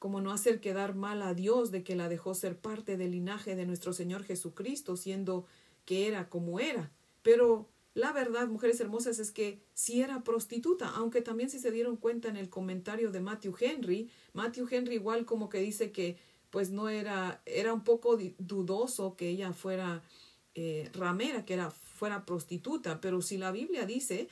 como 0.04 0.20
no 0.20 0.32
hacer 0.32 0.60
quedar 0.60 0.94
mal 0.94 1.22
a 1.22 1.32
Dios 1.32 1.70
de 1.70 1.82
que 1.82 1.96
la 1.96 2.10
dejó 2.10 2.34
ser 2.34 2.58
parte 2.58 2.98
del 2.98 3.12
linaje 3.12 3.56
de 3.56 3.64
nuestro 3.64 3.94
Señor 3.94 4.22
Jesucristo, 4.22 4.98
siendo 4.98 5.46
que 5.86 6.06
era 6.06 6.28
como 6.28 6.60
era. 6.60 6.92
Pero 7.22 7.70
la 7.94 8.12
verdad, 8.12 8.46
mujeres 8.46 8.78
hermosas, 8.80 9.18
es 9.18 9.30
que 9.30 9.62
sí 9.72 10.02
era 10.02 10.22
prostituta, 10.22 10.90
aunque 10.90 11.22
también 11.22 11.48
si 11.48 11.58
se 11.58 11.70
dieron 11.70 11.96
cuenta 11.96 12.28
en 12.28 12.36
el 12.36 12.50
comentario 12.50 13.12
de 13.12 13.20
Matthew 13.20 13.54
Henry, 13.58 14.10
Matthew 14.34 14.68
Henry 14.70 14.96
igual 14.96 15.24
como 15.24 15.48
que 15.48 15.60
dice 15.60 15.90
que 15.90 16.18
pues 16.50 16.70
no 16.70 16.90
era, 16.90 17.40
era 17.46 17.72
un 17.72 17.82
poco 17.82 18.18
dudoso 18.38 19.16
que 19.16 19.30
ella 19.30 19.54
fuera 19.54 20.02
eh, 20.54 20.90
ramera, 20.92 21.46
que 21.46 21.54
era, 21.54 21.70
fuera 21.70 22.26
prostituta, 22.26 23.00
pero 23.00 23.22
si 23.22 23.38
la 23.38 23.52
Biblia 23.52 23.86
dice, 23.86 24.28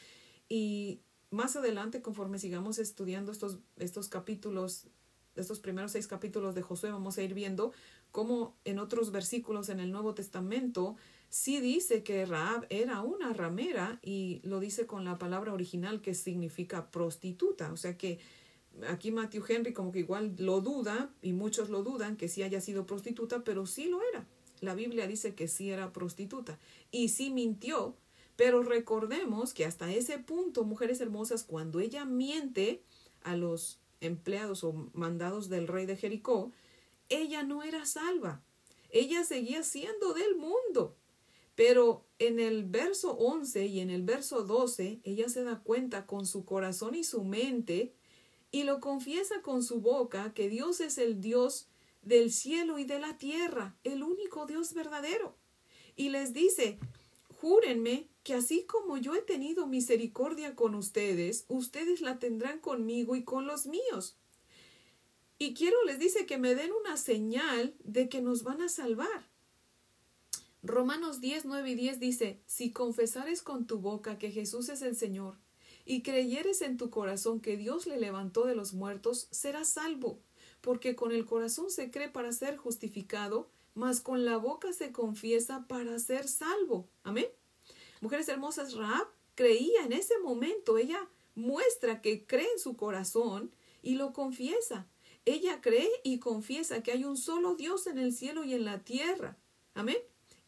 y 0.51 1.01
más 1.31 1.57
adelante 1.57 2.03
conforme 2.03 2.39
sigamos 2.39 2.79
estudiando 2.79 3.33
estos, 3.33 3.57
estos 3.79 4.09
capítulos, 4.11 4.89
estos 5.37 5.61
primeros 5.61 5.93
seis 5.93 6.07
capítulos 6.07 6.55
de 6.55 6.63
Josué, 6.63 6.91
vamos 6.91 7.19
a 7.19 7.23
ir 7.23 7.35
viendo 7.35 7.73
cómo 8.11 8.57
en 8.65 8.79
otros 8.79 9.11
versículos 9.11 9.69
en 9.69 9.81
el 9.81 9.91
Nuevo 9.91 10.15
Testamento 10.15 10.97
sí 11.29 11.61
dice 11.61 12.03
que 12.03 12.27
Raab 12.27 12.67
era 12.69 13.01
una 13.01 13.33
ramera 13.33 13.99
y 14.03 14.41
lo 14.45 14.61
dice 14.61 14.87
con 14.87 15.05
la 15.05 15.19
palabra 15.19 15.53
original 15.53 16.03
que 16.03 16.15
significa 16.15 16.91
prostituta, 16.91 17.73
o 17.73 17.77
sea 17.77 17.97
que 17.97 18.19
aquí 18.89 19.11
Matthew 19.11 19.45
Henry 19.49 19.73
como 19.73 19.93
que 19.93 20.01
igual 20.01 20.35
lo 20.39 20.61
duda, 20.61 21.11
y 21.23 21.33
muchos 21.33 21.71
lo 21.71 21.83
dudan, 21.83 22.17
que 22.17 22.29
sí 22.29 22.43
haya 22.43 22.61
sido 22.61 22.87
prostituta, 22.87 23.45
pero 23.45 23.67
sí 23.67 23.87
lo 23.87 24.01
era. 24.03 24.27
La 24.61 24.75
Biblia 24.75 25.07
dice 25.07 25.35
que 25.35 25.49
sí 25.49 25.71
era 25.71 25.93
prostituta 25.93 26.59
y 26.91 27.09
sí 27.09 27.31
mintió, 27.31 27.97
pero 28.37 28.63
recordemos 28.63 29.55
que 29.55 29.65
hasta 29.65 29.93
ese 29.93 30.19
punto, 30.19 30.65
mujeres 30.65 31.01
hermosas, 31.01 31.45
cuando 31.45 31.81
ella 31.81 32.05
miente 32.05 32.83
a 33.25 33.37
los 33.37 33.82
empleados 34.03 34.65
o 34.65 34.91
mandados 34.93 35.49
del 35.49 35.67
rey 35.67 35.87
de 35.87 35.97
Jericó, 35.97 36.53
ella 37.09 37.43
no 37.43 37.63
era 37.63 37.87
salva. 37.87 38.43
Ella 38.91 39.25
seguía 39.25 39.63
siendo 39.63 40.13
del 40.13 40.37
mundo. 40.37 40.97
Pero 41.55 42.05
en 42.19 42.41
el 42.41 42.65
verso 42.65 43.13
11 43.13 43.67
y 43.67 43.81
en 43.81 43.91
el 43.91 44.03
verso 44.03 44.43
12, 44.43 45.01
ella 45.05 45.29
se 45.29 45.45
da 45.45 45.61
cuenta 45.61 46.07
con 46.07 46.27
su 46.27 46.45
corazón 46.45 46.95
y 46.95 47.05
su 47.05 47.25
mente 47.25 47.95
y 48.51 48.65
lo 48.65 48.81
confiesa 48.81 49.43
con 49.43 49.63
su 49.63 49.81
boca 49.81 50.33
que 50.35 50.49
Dios 50.49 50.81
es 50.81 50.99
el 50.99 51.21
Dios 51.21 51.69
del 52.03 52.33
cielo 52.33 52.79
y 52.79 52.85
de 52.85 52.99
la 52.99 53.17
tierra, 53.17 53.77
el 53.85 54.03
único 54.03 54.47
Dios 54.47 54.75
verdadero. 54.75 55.35
Y 55.97 56.11
les 56.11 56.33
dice, 56.33 56.79
júrenme 57.41 58.09
que 58.23 58.35
así 58.35 58.65
como 58.65 58.97
yo 58.97 59.15
he 59.15 59.23
tenido 59.23 59.67
misericordia 59.67 60.55
con 60.55 60.75
ustedes, 60.75 61.45
ustedes 61.49 62.01
la 62.01 62.19
tendrán 62.19 62.61
conmigo 62.61 63.17
y 63.17 63.25
con 63.25 63.47
los 63.47 63.67
míos. 63.67 64.17
Y 65.39 65.55
quiero, 65.55 65.77
les 65.85 65.99
dice, 65.99 66.25
que 66.25 66.39
me 66.39 66.55
den 66.55 66.71
una 66.73 66.97
señal 66.97 67.75
de 67.83 68.09
que 68.09 68.21
nos 68.21 68.45
van 68.45 68.63
a 68.63 68.69
salvar. 68.69 69.29
Romanos 70.63 71.21
10, 71.21 71.47
9 71.47 71.71
y 71.71 71.75
10 71.75 71.99
dice, 71.99 72.41
si 72.47 72.71
confesares 72.71 73.43
con 73.43 73.67
tu 73.67 73.81
boca 73.81 74.19
que 74.19 74.31
Jesús 74.31 74.69
es 74.69 74.83
el 74.83 74.95
Señor, 74.95 75.37
y 75.85 76.03
creyeres 76.03 76.63
en 76.63 76.77
tu 76.77 76.91
corazón 76.91 77.41
que 77.41 77.57
Dios 77.57 77.89
le 77.89 77.99
levantó 77.99 78.45
de 78.45 78.55
los 78.55 78.73
muertos, 78.73 79.27
serás 79.33 79.69
salvo, 79.71 80.21
porque 80.61 80.95
con 80.95 81.11
el 81.11 81.27
corazón 81.27 81.71
se 81.71 81.91
cree 81.91 82.09
para 82.09 82.31
ser 82.31 82.57
justificado, 82.57 83.51
mas 83.75 84.01
con 84.01 84.25
la 84.25 84.37
boca 84.37 84.73
se 84.73 84.93
confiesa 84.93 85.67
para 85.67 85.99
ser 85.99 86.29
salvo. 86.29 86.89
Amén. 87.03 87.27
Mujeres 88.03 88.29
hermosas, 88.29 88.75
Raab 88.75 89.07
creía 89.37 89.85
en 89.85 89.93
ese 89.93 90.19
momento, 90.19 90.77
ella 90.77 91.09
muestra 91.37 92.03
que 92.03 92.27
cree 92.27 92.51
en 92.53 92.59
su 92.59 92.77
corazón 92.77 93.53
y 93.81 93.95
lo 93.95 94.13
confiesa. 94.13 94.89
Ella 95.25 95.61
cree 95.61 95.89
y 96.03 96.19
confiesa 96.19 96.83
que 96.83 96.91
hay 96.91 97.05
un 97.05 97.17
solo 97.17 97.55
Dios 97.55 97.87
en 97.87 97.99
el 97.99 98.13
cielo 98.13 98.43
y 98.43 98.55
en 98.55 98.65
la 98.65 98.81
tierra. 98.81 99.39
Amén. 99.75 99.99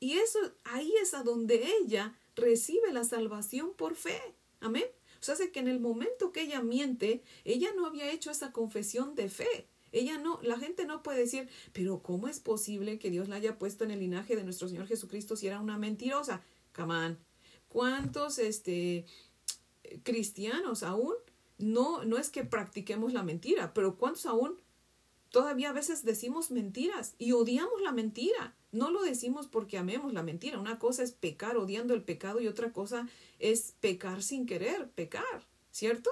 Y 0.00 0.14
eso 0.14 0.40
ahí 0.64 0.92
es 1.00 1.14
a 1.14 1.22
donde 1.22 1.64
ella 1.80 2.18
recibe 2.34 2.92
la 2.92 3.04
salvación 3.04 3.72
por 3.72 3.94
fe. 3.94 4.20
Amén. 4.58 4.86
O 5.20 5.22
sea, 5.24 5.36
que 5.52 5.60
en 5.60 5.68
el 5.68 5.78
momento 5.78 6.32
que 6.32 6.42
ella 6.42 6.60
miente, 6.60 7.22
ella 7.44 7.68
no 7.76 7.86
había 7.86 8.10
hecho 8.10 8.32
esa 8.32 8.50
confesión 8.50 9.14
de 9.14 9.28
fe. 9.28 9.68
Ella 9.92 10.18
no, 10.18 10.40
la 10.42 10.58
gente 10.58 10.86
no 10.86 11.04
puede 11.04 11.20
decir, 11.20 11.48
pero 11.72 12.02
¿cómo 12.02 12.26
es 12.26 12.40
posible 12.40 12.98
que 12.98 13.10
Dios 13.10 13.28
la 13.28 13.36
haya 13.36 13.60
puesto 13.60 13.84
en 13.84 13.92
el 13.92 14.00
linaje 14.00 14.34
de 14.34 14.42
nuestro 14.42 14.66
Señor 14.66 14.88
Jesucristo 14.88 15.36
si 15.36 15.46
era 15.46 15.60
una 15.60 15.78
mentirosa? 15.78 16.42
Camán. 16.72 17.16
¿Cuántos 17.74 18.38
este 18.38 19.04
cristianos 20.04 20.84
aún 20.84 21.16
no 21.58 22.04
no 22.04 22.18
es 22.18 22.30
que 22.30 22.44
practiquemos 22.44 23.12
la 23.12 23.24
mentira, 23.24 23.74
pero 23.74 23.96
cuántos 23.96 24.26
aún 24.26 24.60
todavía 25.30 25.70
a 25.70 25.72
veces 25.72 26.04
decimos 26.04 26.52
mentiras 26.52 27.16
y 27.18 27.32
odiamos 27.32 27.82
la 27.82 27.90
mentira? 27.90 28.54
No 28.70 28.92
lo 28.92 29.02
decimos 29.02 29.48
porque 29.48 29.76
amemos 29.76 30.12
la 30.12 30.22
mentira. 30.22 30.60
Una 30.60 30.78
cosa 30.78 31.02
es 31.02 31.10
pecar 31.10 31.56
odiando 31.56 31.94
el 31.94 32.04
pecado 32.04 32.40
y 32.40 32.46
otra 32.46 32.72
cosa 32.72 33.08
es 33.40 33.74
pecar 33.80 34.22
sin 34.22 34.46
querer 34.46 34.88
pecar, 34.90 35.42
¿cierto? 35.72 36.10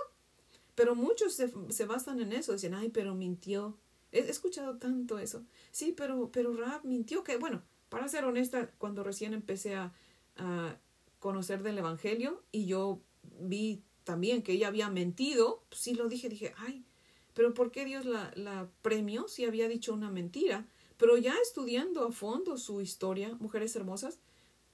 Pero 0.74 0.96
muchos 0.96 1.34
se, 1.34 1.52
se 1.68 1.86
basan 1.86 2.18
en 2.18 2.32
eso, 2.32 2.54
dicen, 2.54 2.74
ay, 2.74 2.88
pero 2.88 3.14
mintió. 3.14 3.78
He, 4.10 4.18
escuchado 4.18 4.78
tanto 4.78 5.20
eso. 5.20 5.44
Sí, 5.70 5.94
pero, 5.96 6.28
pero 6.32 6.56
Rab 6.56 6.84
mintió, 6.84 7.22
que 7.22 7.36
bueno, 7.36 7.62
para 7.88 8.08
ser 8.08 8.24
honesta, 8.24 8.68
cuando 8.78 9.04
recién 9.04 9.32
empecé 9.32 9.76
a, 9.76 9.92
a 10.34 10.76
conocer 11.22 11.62
del 11.62 11.78
Evangelio 11.78 12.42
y 12.50 12.66
yo 12.66 13.00
vi 13.38 13.80
también 14.02 14.42
que 14.42 14.52
ella 14.52 14.66
había 14.66 14.90
mentido, 14.90 15.62
pues 15.68 15.80
sí 15.80 15.94
lo 15.94 16.08
dije, 16.08 16.28
dije, 16.28 16.52
ay, 16.58 16.84
pero 17.32 17.54
¿por 17.54 17.70
qué 17.70 17.84
Dios 17.84 18.04
la, 18.04 18.32
la 18.34 18.68
premió 18.82 19.28
si 19.28 19.44
había 19.44 19.68
dicho 19.68 19.94
una 19.94 20.10
mentira? 20.10 20.66
Pero 20.96 21.16
ya 21.16 21.34
estudiando 21.40 22.04
a 22.04 22.12
fondo 22.12 22.58
su 22.58 22.80
historia, 22.80 23.36
mujeres 23.38 23.74
hermosas, 23.76 24.18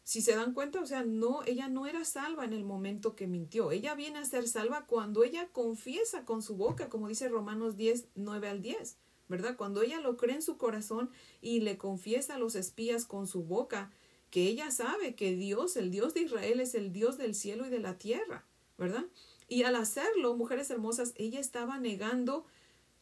si 0.04 0.22
se 0.22 0.34
dan 0.34 0.54
cuenta, 0.54 0.80
o 0.80 0.87
sea, 0.87 1.04
no, 1.04 1.42
ella 1.44 1.68
no 1.68 1.87
era 1.87 2.02
salva 2.06 2.46
en 2.46 2.54
el 2.54 2.64
momento 2.64 3.14
que 3.14 3.26
mintió. 3.26 3.70
Ella 3.70 3.94
viene 3.94 4.18
a 4.18 4.24
ser 4.24 4.48
salva 4.48 4.87
cuando 4.87 5.22
ella 5.22 5.48
confiesa 5.52 6.24
con 6.24 6.40
su 6.40 6.56
boca, 6.56 6.88
como 6.88 7.08
dice 7.08 7.28
Romanos 7.28 7.76
10, 7.76 8.06
9 8.14 8.48
al 8.48 8.62
10, 8.62 8.96
¿verdad? 9.28 9.58
Cuando 9.58 9.82
ella 9.82 10.00
lo 10.00 10.16
cree 10.16 10.37
en 10.37 10.40
su 10.40 10.56
corazón 10.56 11.11
y 11.42 11.61
le 11.61 11.76
confiesa 11.76 12.37
a 12.37 12.38
los 12.38 12.54
espías 12.54 13.04
con 13.04 13.26
su 13.26 13.42
boca, 13.42 13.92
que 14.30 14.42
ella 14.42 14.70
sabe 14.70 15.14
que 15.14 15.34
Dios, 15.34 15.76
el 15.76 15.90
Dios 15.90 16.14
de 16.14 16.22
Israel, 16.22 16.60
es 16.60 16.74
el 16.74 16.92
Dios 16.92 17.18
del 17.18 17.34
cielo 17.34 17.66
y 17.66 17.70
de 17.70 17.80
la 17.80 17.98
tierra, 17.98 18.44
¿verdad? 18.76 19.06
Y 19.48 19.62
al 19.62 19.76
hacerlo, 19.76 20.36
mujeres 20.36 20.70
hermosas, 20.70 21.14
ella 21.16 21.40
estaba 21.40 21.78
negando 21.78 22.44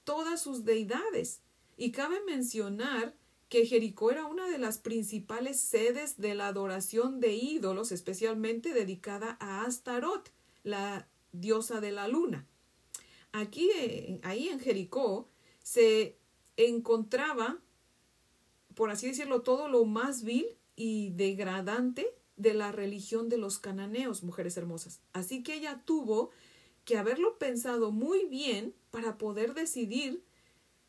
todas 0.05 0.41
sus 0.41 0.65
deidades. 0.65 1.41
Y 1.77 1.91
cabe 1.91 2.23
mencionar 2.25 3.15
que 3.49 3.67
Jericó 3.67 4.11
era 4.11 4.27
una 4.27 4.49
de 4.49 4.59
las 4.59 4.79
principales 4.79 5.61
sedes 5.61 6.19
de 6.19 6.35
la 6.35 6.49
adoración 6.49 7.21
de 7.21 7.35
ídolos, 7.35 7.93
especialmente 7.93 8.73
dedicada 8.73 9.37
a 9.41 9.65
Astarot, 9.65 10.33
la 10.63 11.09
diosa 11.33 11.81
de 11.81 11.93
la 11.93 12.09
luna. 12.09 12.47
Aquí, 13.33 13.71
eh, 13.77 14.21
ahí 14.23 14.49
en 14.49 14.61
Jericó, 14.61 15.29
se 15.63 16.17
encontraba, 16.57 17.59
por 18.75 18.91
así 18.91 19.09
decirlo, 19.09 19.43
todo 19.43 19.69
lo 19.69 19.85
más 19.85 20.23
vil 20.23 20.56
y 20.77 21.11
degradante 21.11 22.07
de 22.37 22.55
la 22.55 22.71
religión 22.71 23.29
de 23.29 23.39
los 23.39 23.59
cananeos, 23.59 24.23
mujeres 24.23 24.57
hermosas. 24.57 25.01
Así 25.13 25.43
que 25.43 25.55
ella 25.55 25.83
tuvo 25.85 26.31
que 26.85 26.99
haberlo 26.99 27.39
pensado 27.39 27.91
muy 27.91 28.27
bien 28.27 28.75
para 28.91 29.19
poder 29.19 29.55
decidir 29.55 30.23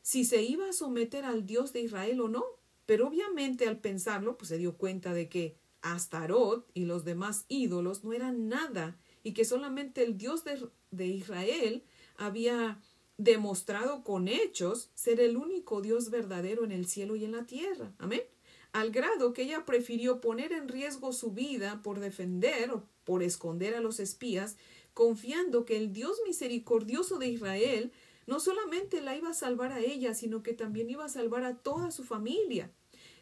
si 0.02 0.26
se 0.26 0.43
iba 0.43 0.69
a 0.69 0.73
someter 0.73 1.26
al 1.26 1.45
Dios 1.45 1.73
de 1.73 1.82
Israel 1.82 2.21
o 2.21 2.28
no. 2.28 2.45
Pero 2.86 3.08
obviamente 3.08 3.67
al 3.67 3.80
pensarlo, 3.80 4.38
pues 4.38 4.50
se 4.50 4.58
dio 4.58 4.78
cuenta 4.78 5.13
de 5.13 5.28
que 5.28 5.58
Astarot 5.82 6.69
y 6.73 6.86
los 6.86 7.04
demás 7.04 7.45
ídolos 7.47 8.04
no 8.04 8.13
eran 8.13 8.47
nada 8.47 8.97
y 9.23 9.34
que 9.34 9.45
solamente 9.45 10.04
el 10.04 10.17
Dios 10.17 10.43
de, 10.43 10.69
de 10.91 11.08
Israel 11.08 11.84
había 12.15 12.80
demostrado 13.17 14.04
con 14.04 14.28
hechos 14.28 14.91
ser 14.93 15.19
el 15.19 15.38
único 15.38 15.82
Dios 15.82 16.10
verdadero 16.10 16.63
en 16.63 16.71
el 16.71 16.88
cielo 16.88 17.15
y 17.15 17.26
en 17.26 17.32
la 17.32 17.45
tierra. 17.45 17.91
Amén. 17.97 18.21
Al 18.74 18.92
grado 18.92 19.34
que 19.34 19.44
ella 19.44 19.66
prefirió 19.66 20.22
poner 20.22 20.52
en 20.52 20.68
riesgo 20.68 21.14
su 21.14 21.32
vida 21.32 21.82
por 21.84 22.00
defender 22.00 22.72
o 22.72 22.84
por 23.04 23.24
esconder 23.24 23.76
a 23.76 23.82
los 23.82 24.00
espías, 24.00 24.58
confiando 24.94 25.66
que 25.66 25.78
el 25.78 25.94
Dios 25.94 26.20
misericordioso 26.26 27.18
de 27.18 27.28
Israel 27.28 27.92
no 28.28 28.40
solamente 28.40 29.02
la 29.02 29.16
iba 29.16 29.30
a 29.30 29.34
salvar 29.34 29.72
a 29.72 29.80
ella, 29.80 30.14
sino 30.14 30.44
que 30.44 30.54
también 30.54 30.90
iba 30.90 31.06
a 31.06 31.10
salvar 31.10 31.44
a 31.44 31.56
toda 31.56 31.92
su 31.92 32.04
familia. 32.04 32.72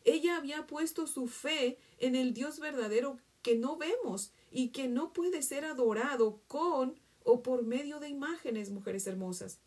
Ella 0.04 0.38
había 0.38 0.68
puesto 0.68 1.08
su 1.08 1.28
fe 1.28 1.78
en 2.00 2.16
el 2.16 2.34
Dios 2.34 2.60
verdadero 2.60 3.18
que 3.42 3.56
no 3.56 3.78
vemos 3.78 4.32
y 4.52 4.70
que 4.70 4.88
no 4.88 5.14
puede 5.14 5.42
ser 5.44 5.66
adorado 5.66 6.42
con 6.48 7.00
o 7.24 7.44
por 7.44 7.64
medio 7.64 8.00
de 8.00 8.10
imágenes, 8.10 8.72
mujeres 8.72 9.06
hermosas. 9.06 9.60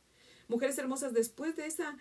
Mujeres 0.49 0.79
hermosas, 0.79 1.13
después 1.13 1.57
de 1.57 1.67
esa 1.67 1.97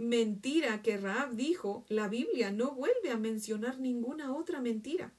mentira 0.00 0.80
que 0.80 0.96
Raab 0.96 1.36
dijo, 1.36 1.84
la 1.88 2.08
Biblia 2.08 2.50
no 2.50 2.72
vuelve 2.72 3.10
a 3.10 3.18
mencionar 3.18 3.78
ninguna 3.78 4.34
otra 4.34 4.60
mentira. 4.60 5.12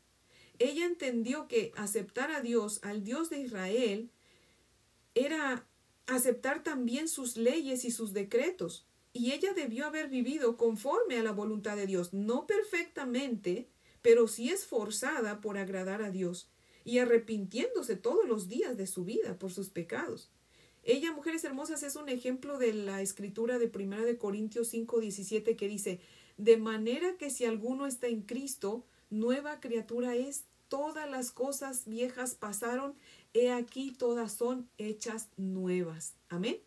Ella 0.57 0.85
entendió 0.85 1.47
que 1.47 1.71
aceptar 1.75 2.31
a 2.31 2.41
Dios, 2.41 2.79
al 2.83 3.03
Dios 3.03 3.29
de 3.29 3.39
Israel, 3.39 4.09
era 5.13 5.67
aceptar 6.07 6.63
también 6.63 7.07
sus 7.07 7.37
leyes 7.37 7.85
y 7.85 7.91
sus 7.91 8.11
decretos. 8.11 8.87
Y 9.13 9.33
ella 9.33 9.53
debió 9.53 9.85
haber 9.85 10.09
vivido 10.09 10.57
conforme 10.57 11.17
a 11.17 11.23
la 11.23 11.31
voluntad 11.31 11.75
de 11.75 11.85
Dios, 11.85 12.11
no 12.13 12.47
perfectamente, 12.47 13.69
pero 14.01 14.27
sí 14.27 14.49
esforzada 14.49 15.41
por 15.41 15.59
agradar 15.59 16.01
a 16.01 16.09
Dios 16.09 16.49
y 16.83 16.97
arrepintiéndose 16.97 17.97
todos 17.97 18.27
los 18.27 18.47
días 18.47 18.77
de 18.77 18.87
su 18.87 19.05
vida 19.05 19.37
por 19.37 19.51
sus 19.51 19.69
pecados. 19.69 20.31
Ella, 20.83 21.11
mujeres 21.11 21.43
hermosas, 21.43 21.83
es 21.83 21.95
un 21.95 22.09
ejemplo 22.09 22.57
de 22.57 22.73
la 22.73 23.01
escritura 23.01 23.59
de 23.59 23.67
Primera 23.67 24.03
de 24.03 24.17
Corintios 24.17 24.69
5, 24.69 24.99
17 24.99 25.55
que 25.55 25.67
dice, 25.67 25.99
de 26.37 26.57
manera 26.57 27.17
que 27.17 27.29
si 27.29 27.45
alguno 27.45 27.85
está 27.85 28.07
en 28.07 28.21
Cristo, 28.23 28.83
nueva 29.11 29.59
criatura 29.59 30.15
es, 30.15 30.45
todas 30.69 31.09
las 31.09 31.31
cosas 31.31 31.85
viejas 31.85 32.33
pasaron, 32.33 32.95
he 33.33 33.51
aquí 33.51 33.91
todas 33.91 34.33
son 34.33 34.67
hechas 34.77 35.29
nuevas. 35.37 36.15
Amén. 36.29 36.57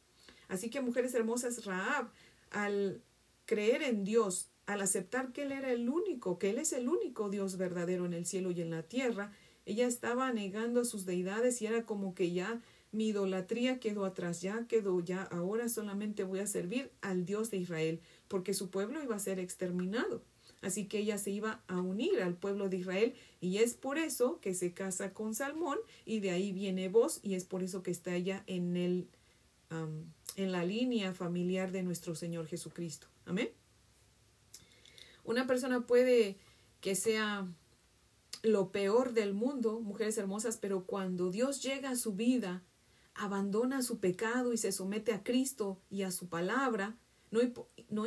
Así 0.46 0.70
que 0.70 0.80
mujeres 0.80 1.14
hermosas, 1.14 1.64
Raab, 1.64 2.10
al 2.50 3.02
creer 3.46 3.82
en 3.82 4.04
Dios, 4.04 4.48
al 4.66 4.80
aceptar 4.80 5.32
que 5.32 5.42
Él 5.42 5.52
era 5.52 5.72
el 5.72 5.88
único, 5.88 6.38
que 6.38 6.50
Él 6.50 6.58
es 6.58 6.72
el 6.72 6.88
único 6.88 7.30
Dios 7.30 7.56
verdadero 7.56 8.06
en 8.06 8.12
el 8.12 8.26
cielo 8.26 8.52
y 8.52 8.60
en 8.60 8.70
la 8.70 8.82
tierra, 8.82 9.32
ella 9.66 9.86
estaba 9.86 10.30
negando 10.32 10.82
a 10.82 10.84
sus 10.84 11.06
deidades 11.06 11.60
y 11.62 11.66
era 11.66 11.84
como 11.84 12.14
que 12.14 12.32
ya 12.32 12.60
mi 12.94 13.08
idolatría 13.08 13.80
quedó 13.80 14.04
atrás, 14.04 14.40
ya 14.40 14.66
quedó, 14.66 15.00
ya 15.00 15.22
ahora 15.22 15.68
solamente 15.68 16.24
voy 16.24 16.38
a 16.38 16.46
servir 16.46 16.90
al 17.00 17.26
Dios 17.26 17.50
de 17.50 17.58
Israel, 17.58 18.00
porque 18.28 18.54
su 18.54 18.70
pueblo 18.70 19.02
iba 19.02 19.16
a 19.16 19.20
ser 19.20 19.38
exterminado. 19.38 20.22
Así 20.62 20.86
que 20.86 20.98
ella 20.98 21.18
se 21.18 21.30
iba 21.30 21.62
a 21.66 21.80
unir 21.80 22.22
al 22.22 22.36
pueblo 22.36 22.68
de 22.70 22.78
Israel 22.78 23.14
y 23.40 23.58
es 23.58 23.74
por 23.74 23.98
eso 23.98 24.40
que 24.40 24.54
se 24.54 24.72
casa 24.72 25.12
con 25.12 25.34
Salmón 25.34 25.78
y 26.06 26.20
de 26.20 26.30
ahí 26.30 26.52
viene 26.52 26.88
voz 26.88 27.20
y 27.22 27.34
es 27.34 27.44
por 27.44 27.62
eso 27.62 27.82
que 27.82 27.90
está 27.90 28.14
ella 28.14 28.42
en 28.46 28.76
el 28.76 29.08
en 30.36 30.52
la 30.52 30.64
línea 30.64 31.12
familiar 31.12 31.72
de 31.72 31.82
nuestro 31.82 32.14
Señor 32.14 32.46
Jesucristo. 32.46 33.08
Amén. 33.26 33.50
Una 35.24 35.46
persona 35.46 35.86
puede 35.86 36.36
que 36.80 36.94
sea 36.94 37.48
lo 38.42 38.70
peor 38.70 39.14
del 39.14 39.32
mundo, 39.32 39.80
mujeres 39.80 40.18
hermosas, 40.18 40.58
pero 40.58 40.84
cuando 40.84 41.30
Dios 41.30 41.62
llega 41.62 41.90
a 41.90 41.96
su 41.96 42.12
vida, 42.12 42.62
abandona 43.14 43.82
su 43.82 43.98
pecado 43.98 44.52
y 44.52 44.56
se 44.56 44.72
somete 44.72 45.12
a 45.12 45.22
Cristo 45.22 45.80
y 45.90 46.02
a 46.02 46.10
su 46.10 46.28
palabra, 46.28 46.96
no, 47.30 47.40
no, 47.90 48.06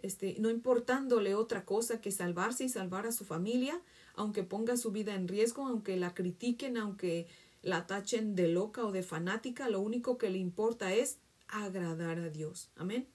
este, 0.00 0.36
no 0.38 0.50
importándole 0.50 1.34
otra 1.34 1.64
cosa 1.64 2.00
que 2.00 2.10
salvarse 2.10 2.64
y 2.64 2.68
salvar 2.68 3.06
a 3.06 3.12
su 3.12 3.24
familia, 3.24 3.80
aunque 4.14 4.42
ponga 4.42 4.76
su 4.76 4.92
vida 4.92 5.14
en 5.14 5.28
riesgo, 5.28 5.66
aunque 5.66 5.96
la 5.96 6.14
critiquen, 6.14 6.76
aunque 6.76 7.28
la 7.62 7.86
tachen 7.86 8.34
de 8.34 8.48
loca 8.48 8.84
o 8.84 8.92
de 8.92 9.02
fanática, 9.02 9.68
lo 9.68 9.80
único 9.80 10.16
que 10.16 10.30
le 10.30 10.38
importa 10.38 10.94
es 10.94 11.18
agradar 11.48 12.18
a 12.18 12.30
Dios. 12.30 12.70
Amén. 12.76 13.08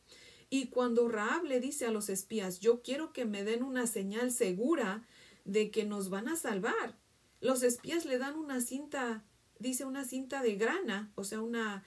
Y 0.49 0.67
cuando 0.67 1.07
Raab 1.07 1.45
le 1.45 1.59
dice 1.59 1.85
a 1.85 1.91
los 1.91 2.09
espías, 2.09 2.59
yo 2.59 2.81
quiero 2.81 3.13
que 3.13 3.25
me 3.25 3.43
den 3.43 3.63
una 3.63 3.87
señal 3.87 4.31
segura 4.31 5.05
de 5.43 5.71
que 5.71 5.85
nos 5.85 6.09
van 6.09 6.27
a 6.27 6.35
salvar, 6.35 6.97
los 7.41 7.63
espías 7.63 8.05
le 8.05 8.17
dan 8.17 8.35
una 8.35 8.61
cinta, 8.61 9.23
dice 9.59 9.85
una 9.85 10.05
cinta 10.05 10.41
de 10.41 10.55
grana, 10.55 11.11
o 11.15 11.23
sea, 11.23 11.41
una, 11.41 11.83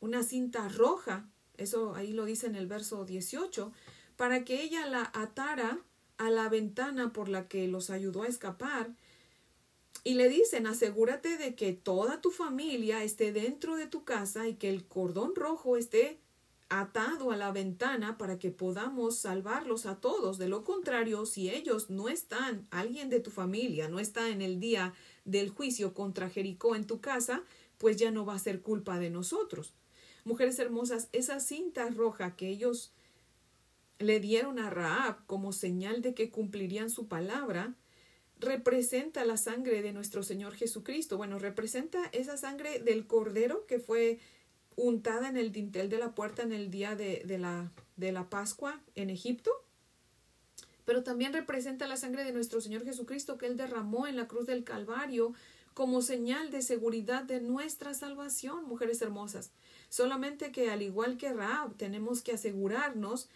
una 0.00 0.22
cinta 0.22 0.68
roja, 0.68 1.28
eso 1.56 1.94
ahí 1.94 2.12
lo 2.12 2.24
dice 2.24 2.46
en 2.46 2.56
el 2.56 2.66
verso 2.66 3.04
18, 3.04 3.72
para 4.16 4.44
que 4.44 4.62
ella 4.62 4.86
la 4.86 5.10
atara 5.14 5.80
a 6.18 6.30
la 6.30 6.48
ventana 6.48 7.12
por 7.12 7.28
la 7.28 7.48
que 7.48 7.66
los 7.68 7.90
ayudó 7.90 8.22
a 8.22 8.28
escapar. 8.28 8.94
Y 10.02 10.14
le 10.14 10.28
dicen, 10.28 10.66
asegúrate 10.66 11.38
de 11.38 11.54
que 11.54 11.72
toda 11.72 12.20
tu 12.20 12.30
familia 12.30 13.02
esté 13.02 13.32
dentro 13.32 13.76
de 13.76 13.86
tu 13.86 14.04
casa 14.04 14.46
y 14.46 14.56
que 14.56 14.68
el 14.68 14.86
cordón 14.86 15.34
rojo 15.34 15.76
esté 15.76 16.18
atado 16.68 17.30
a 17.30 17.36
la 17.36 17.52
ventana 17.52 18.18
para 18.18 18.38
que 18.38 18.50
podamos 18.50 19.16
salvarlos 19.16 19.86
a 19.86 20.00
todos. 20.00 20.38
De 20.38 20.48
lo 20.48 20.64
contrario, 20.64 21.24
si 21.24 21.48
ellos 21.48 21.88
no 21.88 22.08
están, 22.08 22.66
alguien 22.70 23.08
de 23.08 23.20
tu 23.20 23.30
familia 23.30 23.88
no 23.88 23.98
está 23.98 24.28
en 24.28 24.42
el 24.42 24.60
día 24.60 24.92
del 25.24 25.50
juicio 25.50 25.94
contra 25.94 26.30
Jericó 26.30 26.76
en 26.76 26.86
tu 26.86 27.00
casa, 27.00 27.42
pues 27.78 27.96
ya 27.96 28.10
no 28.10 28.24
va 28.24 28.34
a 28.34 28.38
ser 28.38 28.60
culpa 28.60 28.98
de 28.98 29.10
nosotros. 29.10 29.72
Mujeres 30.24 30.58
hermosas, 30.58 31.08
esa 31.12 31.40
cinta 31.40 31.88
roja 31.90 32.36
que 32.36 32.48
ellos 32.48 32.92
le 33.98 34.20
dieron 34.20 34.58
a 34.58 34.70
Raab 34.70 35.24
como 35.26 35.52
señal 35.52 36.02
de 36.02 36.14
que 36.14 36.30
cumplirían 36.30 36.90
su 36.90 37.06
palabra, 37.08 37.74
representa 38.38 39.24
la 39.24 39.36
sangre 39.36 39.82
de 39.82 39.92
nuestro 39.92 40.22
Señor 40.22 40.54
Jesucristo. 40.54 41.16
Bueno, 41.16 41.38
representa 41.38 41.98
esa 42.12 42.36
sangre 42.36 42.78
del 42.80 43.06
cordero 43.06 43.66
que 43.66 43.78
fue 43.78 44.18
untada 44.76 45.28
en 45.28 45.36
el 45.36 45.52
dintel 45.52 45.88
de 45.88 45.98
la 45.98 46.14
puerta 46.14 46.42
en 46.42 46.52
el 46.52 46.70
día 46.70 46.96
de, 46.96 47.22
de, 47.24 47.38
la, 47.38 47.70
de 47.96 48.12
la 48.12 48.28
Pascua 48.28 48.80
en 48.94 49.10
Egipto, 49.10 49.50
pero 50.84 51.02
también 51.02 51.32
representa 51.32 51.86
la 51.86 51.96
sangre 51.96 52.24
de 52.24 52.32
nuestro 52.32 52.60
Señor 52.60 52.84
Jesucristo 52.84 53.38
que 53.38 53.46
Él 53.46 53.56
derramó 53.56 54.06
en 54.06 54.16
la 54.16 54.28
cruz 54.28 54.46
del 54.46 54.64
Calvario 54.64 55.34
como 55.74 56.02
señal 56.02 56.50
de 56.50 56.62
seguridad 56.62 57.24
de 57.24 57.40
nuestra 57.40 57.94
salvación, 57.94 58.64
mujeres 58.64 59.02
hermosas. 59.02 59.50
Solamente 59.88 60.52
que 60.52 60.70
al 60.70 60.82
igual 60.82 61.16
que 61.16 61.32
Raab, 61.32 61.76
tenemos 61.76 62.22
que 62.22 62.32
asegurarnos 62.32 63.28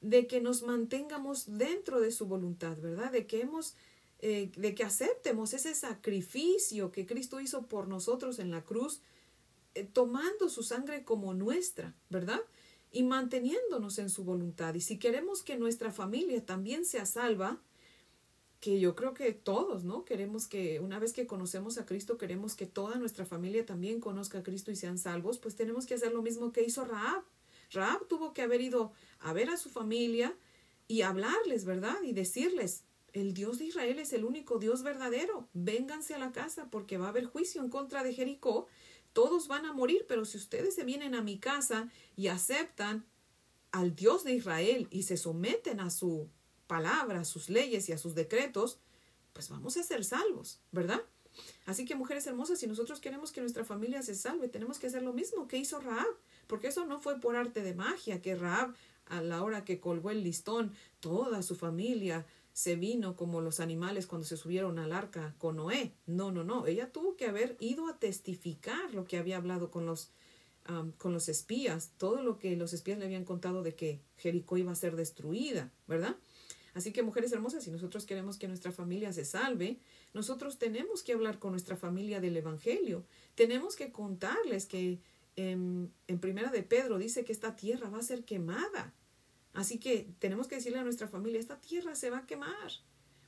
de 0.00 0.26
que 0.26 0.40
nos 0.40 0.62
mantengamos 0.62 1.44
dentro 1.56 2.00
de 2.00 2.10
su 2.10 2.26
voluntad, 2.26 2.76
¿verdad? 2.78 3.12
De 3.12 3.26
que 3.26 3.40
hemos 3.40 3.76
eh, 4.26 4.50
de 4.56 4.74
que 4.74 4.84
aceptemos 4.84 5.52
ese 5.52 5.74
sacrificio 5.74 6.92
que 6.92 7.04
Cristo 7.04 7.40
hizo 7.40 7.66
por 7.66 7.88
nosotros 7.88 8.38
en 8.38 8.50
la 8.50 8.62
cruz 8.62 9.02
eh, 9.74 9.84
tomando 9.84 10.48
su 10.48 10.62
sangre 10.62 11.04
como 11.04 11.34
nuestra, 11.34 11.94
¿verdad? 12.08 12.40
Y 12.94 13.02
manteniéndonos 13.02 13.98
en 13.98 14.08
su 14.08 14.22
voluntad. 14.22 14.72
Y 14.74 14.80
si 14.80 14.98
queremos 14.98 15.42
que 15.42 15.56
nuestra 15.56 15.90
familia 15.90 16.46
también 16.46 16.84
sea 16.84 17.06
salva, 17.06 17.60
que 18.60 18.78
yo 18.78 18.94
creo 18.94 19.14
que 19.14 19.32
todos, 19.32 19.82
¿no? 19.82 20.04
Queremos 20.04 20.46
que 20.46 20.78
una 20.78 21.00
vez 21.00 21.12
que 21.12 21.26
conocemos 21.26 21.76
a 21.76 21.86
Cristo, 21.86 22.16
queremos 22.16 22.54
que 22.54 22.66
toda 22.66 22.94
nuestra 22.94 23.26
familia 23.26 23.66
también 23.66 24.00
conozca 24.00 24.38
a 24.38 24.42
Cristo 24.44 24.70
y 24.70 24.76
sean 24.76 24.96
salvos, 24.96 25.38
pues 25.38 25.56
tenemos 25.56 25.86
que 25.86 25.94
hacer 25.94 26.12
lo 26.12 26.22
mismo 26.22 26.52
que 26.52 26.62
hizo 26.62 26.84
Raab. 26.84 27.24
Raab 27.72 28.06
tuvo 28.06 28.32
que 28.32 28.42
haber 28.42 28.60
ido 28.60 28.92
a 29.18 29.32
ver 29.32 29.50
a 29.50 29.56
su 29.56 29.70
familia 29.70 30.34
y 30.86 31.02
hablarles, 31.02 31.64
¿verdad? 31.64 32.00
Y 32.04 32.12
decirles, 32.12 32.84
el 33.12 33.34
Dios 33.34 33.58
de 33.58 33.66
Israel 33.66 33.98
es 33.98 34.12
el 34.12 34.24
único 34.24 34.58
Dios 34.58 34.82
verdadero, 34.82 35.48
vénganse 35.52 36.14
a 36.14 36.18
la 36.18 36.32
casa 36.32 36.68
porque 36.70 36.96
va 36.96 37.06
a 37.06 37.10
haber 37.10 37.26
juicio 37.26 37.60
en 37.60 37.70
contra 37.70 38.02
de 38.02 38.14
Jericó 38.14 38.66
todos 39.14 39.48
van 39.48 39.64
a 39.64 39.72
morir, 39.72 40.04
pero 40.06 40.26
si 40.26 40.36
ustedes 40.36 40.74
se 40.74 40.84
vienen 40.84 41.14
a 41.14 41.22
mi 41.22 41.38
casa 41.38 41.88
y 42.16 42.26
aceptan 42.26 43.06
al 43.70 43.96
Dios 43.96 44.24
de 44.24 44.34
Israel 44.34 44.88
y 44.90 45.04
se 45.04 45.16
someten 45.16 45.80
a 45.80 45.88
su 45.88 46.28
palabra, 46.66 47.20
a 47.20 47.24
sus 47.24 47.48
leyes 47.48 47.88
y 47.88 47.92
a 47.92 47.98
sus 47.98 48.14
decretos, 48.14 48.78
pues 49.32 49.48
vamos 49.48 49.76
a 49.76 49.82
ser 49.82 50.04
salvos, 50.04 50.60
¿verdad? 50.72 51.00
Así 51.64 51.84
que 51.84 51.94
mujeres 51.94 52.26
hermosas, 52.26 52.58
si 52.58 52.66
nosotros 52.66 53.00
queremos 53.00 53.32
que 53.32 53.40
nuestra 53.40 53.64
familia 53.64 54.02
se 54.02 54.14
salve, 54.14 54.48
tenemos 54.48 54.78
que 54.78 54.88
hacer 54.88 55.02
lo 55.02 55.12
mismo 55.12 55.48
que 55.48 55.56
hizo 55.56 55.80
Raab, 55.80 56.06
porque 56.46 56.68
eso 56.68 56.84
no 56.84 57.00
fue 57.00 57.20
por 57.20 57.36
arte 57.36 57.62
de 57.62 57.74
magia, 57.74 58.20
que 58.20 58.34
Raab 58.34 58.74
a 59.06 59.22
la 59.22 59.42
hora 59.42 59.64
que 59.64 59.80
colgó 59.80 60.10
el 60.10 60.22
listón, 60.22 60.72
toda 61.00 61.42
su 61.42 61.56
familia 61.56 62.26
se 62.54 62.76
vino 62.76 63.16
como 63.16 63.40
los 63.40 63.58
animales 63.58 64.06
cuando 64.06 64.26
se 64.26 64.36
subieron 64.36 64.78
al 64.78 64.92
arca 64.92 65.34
con 65.38 65.56
Noé. 65.56 65.92
No, 66.06 66.30
no, 66.30 66.44
no. 66.44 66.66
Ella 66.66 66.92
tuvo 66.92 67.16
que 67.16 67.26
haber 67.26 67.56
ido 67.58 67.88
a 67.88 67.98
testificar 67.98 68.94
lo 68.94 69.04
que 69.06 69.18
había 69.18 69.38
hablado 69.38 69.72
con 69.72 69.86
los, 69.86 70.12
con 70.96 71.12
los 71.12 71.28
espías, 71.28 71.90
todo 71.98 72.22
lo 72.22 72.38
que 72.38 72.54
los 72.56 72.72
espías 72.72 72.98
le 72.98 73.06
habían 73.06 73.24
contado 73.24 73.64
de 73.64 73.74
que 73.74 74.00
Jericó 74.16 74.56
iba 74.56 74.70
a 74.70 74.76
ser 74.76 74.94
destruida, 74.94 75.72
¿verdad? 75.88 76.16
Así 76.74 76.92
que, 76.92 77.02
mujeres 77.02 77.32
hermosas, 77.32 77.64
si 77.64 77.72
nosotros 77.72 78.06
queremos 78.06 78.38
que 78.38 78.46
nuestra 78.46 78.70
familia 78.70 79.12
se 79.12 79.24
salve, 79.24 79.80
nosotros 80.12 80.56
tenemos 80.56 81.02
que 81.02 81.12
hablar 81.12 81.40
con 81.40 81.50
nuestra 81.50 81.76
familia 81.76 82.20
del 82.20 82.36
Evangelio. 82.36 83.04
Tenemos 83.34 83.74
que 83.74 83.90
contarles 83.90 84.66
que 84.66 85.00
en, 85.34 85.92
en 86.06 86.18
Primera 86.20 86.52
de 86.52 86.62
Pedro 86.62 86.98
dice 86.98 87.24
que 87.24 87.32
esta 87.32 87.56
tierra 87.56 87.90
va 87.90 87.98
a 87.98 88.02
ser 88.02 88.24
quemada. 88.24 88.94
Así 89.54 89.78
que 89.78 90.12
tenemos 90.18 90.48
que 90.48 90.56
decirle 90.56 90.80
a 90.80 90.84
nuestra 90.84 91.08
familia, 91.08 91.40
esta 91.40 91.60
tierra 91.60 91.94
se 91.94 92.10
va 92.10 92.18
a 92.18 92.26
quemar. 92.26 92.72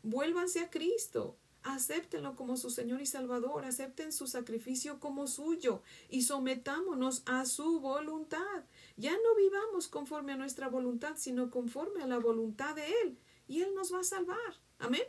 Vuélvanse 0.02 0.60
a 0.60 0.70
Cristo. 0.70 1.38
Acéptenlo 1.62 2.36
como 2.36 2.56
su 2.56 2.70
Señor 2.70 3.00
y 3.00 3.06
Salvador, 3.06 3.64
acepten 3.64 4.12
su 4.12 4.28
sacrificio 4.28 5.00
como 5.00 5.26
suyo 5.26 5.82
y 6.08 6.22
sometámonos 6.22 7.24
a 7.26 7.44
su 7.44 7.80
voluntad. 7.80 8.64
Ya 8.96 9.10
no 9.10 9.34
vivamos 9.36 9.88
conforme 9.88 10.32
a 10.32 10.36
nuestra 10.36 10.68
voluntad, 10.68 11.14
sino 11.16 11.50
conforme 11.50 12.04
a 12.04 12.06
la 12.06 12.18
voluntad 12.18 12.76
de 12.76 12.86
Él, 13.02 13.18
y 13.48 13.62
Él 13.62 13.74
nos 13.74 13.92
va 13.92 14.00
a 14.00 14.04
salvar. 14.04 14.60
Amén. 14.78 15.02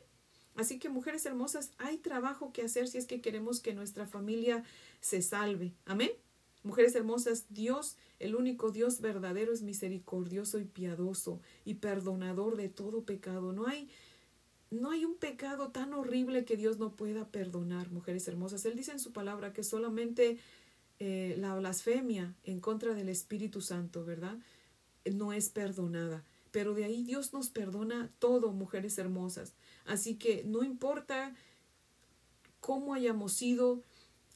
Así 0.55 0.79
que, 0.79 0.89
mujeres 0.89 1.27
hermosas, 1.27 1.71
hay 1.77 1.99
trabajo 1.99 2.51
que 2.51 2.63
hacer 2.63 2.87
si 2.87 2.97
es 2.97 3.05
que 3.05 3.21
queremos 3.21 3.59
que 3.59 3.75
nuestra 3.75 4.07
familia 4.07 4.63
se 4.99 5.21
salve. 5.21 5.75
Amén. 5.85 6.09
Mujeres 6.63 6.95
hermosas, 6.95 7.45
Dios 7.49 7.97
el 8.19 8.35
único 8.35 8.71
Dios 8.71 8.99
verdadero 8.99 9.53
es 9.53 9.61
misericordioso 9.61 10.59
y 10.59 10.65
piadoso 10.65 11.39
y 11.65 11.75
perdonador 11.75 12.57
de 12.57 12.69
todo 12.69 13.03
pecado. 13.03 13.53
No 13.53 13.67
hay 13.67 13.89
no 14.69 14.91
hay 14.91 15.05
un 15.05 15.15
pecado 15.15 15.69
tan 15.69 15.93
horrible 15.93 16.43
que 16.43 16.57
Dios 16.57 16.77
no 16.77 16.91
pueda 16.91 17.25
perdonar, 17.29 17.89
mujeres 17.89 18.27
hermosas. 18.27 18.65
Él 18.65 18.75
dice 18.75 18.91
en 18.91 18.99
su 18.99 19.13
palabra 19.13 19.53
que 19.53 19.63
solamente 19.63 20.39
eh, 20.99 21.35
la 21.37 21.55
blasfemia 21.55 22.35
en 22.43 22.59
contra 22.59 22.93
del 22.93 23.07
Espíritu 23.07 23.61
Santo, 23.61 24.03
¿verdad? 24.03 24.37
No 25.05 25.31
es 25.31 25.47
perdonada. 25.49 26.25
Pero 26.51 26.73
de 26.73 26.83
ahí 26.83 27.03
Dios 27.03 27.31
nos 27.31 27.49
perdona 27.49 28.11
todo, 28.19 28.51
mujeres 28.51 28.97
hermosas. 28.97 29.53
Así 29.85 30.15
que 30.15 30.43
no 30.43 30.63
importa 30.63 31.33
cómo 32.59 32.93
hayamos 32.93 33.31
sido, 33.31 33.83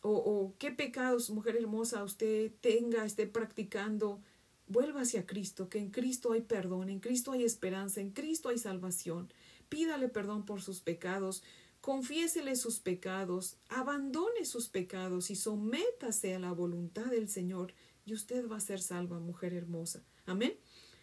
o, 0.02 0.54
qué 0.58 0.72
pecados, 0.72 1.30
mujer 1.30 1.56
hermosa, 1.58 2.04
usted 2.04 2.52
tenga, 2.62 3.06
esté 3.06 3.28
practicando, 3.28 4.20
vuelva 4.68 5.02
hacia 5.02 5.26
Cristo, 5.26 5.70
que 5.70 5.78
en 5.78 5.92
Cristo 5.92 6.32
hay 6.32 6.42
perdón, 6.42 6.90
en 6.90 7.00
Cristo 7.00 7.34
hay 7.34 7.44
esperanza, 7.44 8.02
en 8.02 8.12
Cristo 8.12 8.50
hay 8.50 8.58
salvación. 8.58 9.32
Pídale 9.70 10.10
perdón 10.10 10.46
por 10.46 10.62
sus 10.62 10.82
pecados, 10.82 11.44
confiésele 11.82 12.56
sus 12.56 12.80
pecados, 12.80 13.58
abandone 13.70 14.46
sus 14.46 14.70
pecados 14.70 15.30
y 15.30 15.36
sométase 15.36 16.34
a 16.34 16.40
la 16.40 16.52
voluntad 16.52 17.06
del 17.06 17.30
Señor 17.30 17.74
y 18.06 18.14
usted 18.14 18.50
va 18.50 18.58
a 18.58 18.62
ser 18.62 18.82
salva, 18.82 19.20
mujer 19.20 19.54
hermosa. 19.54 20.04
Amén. 20.26 20.56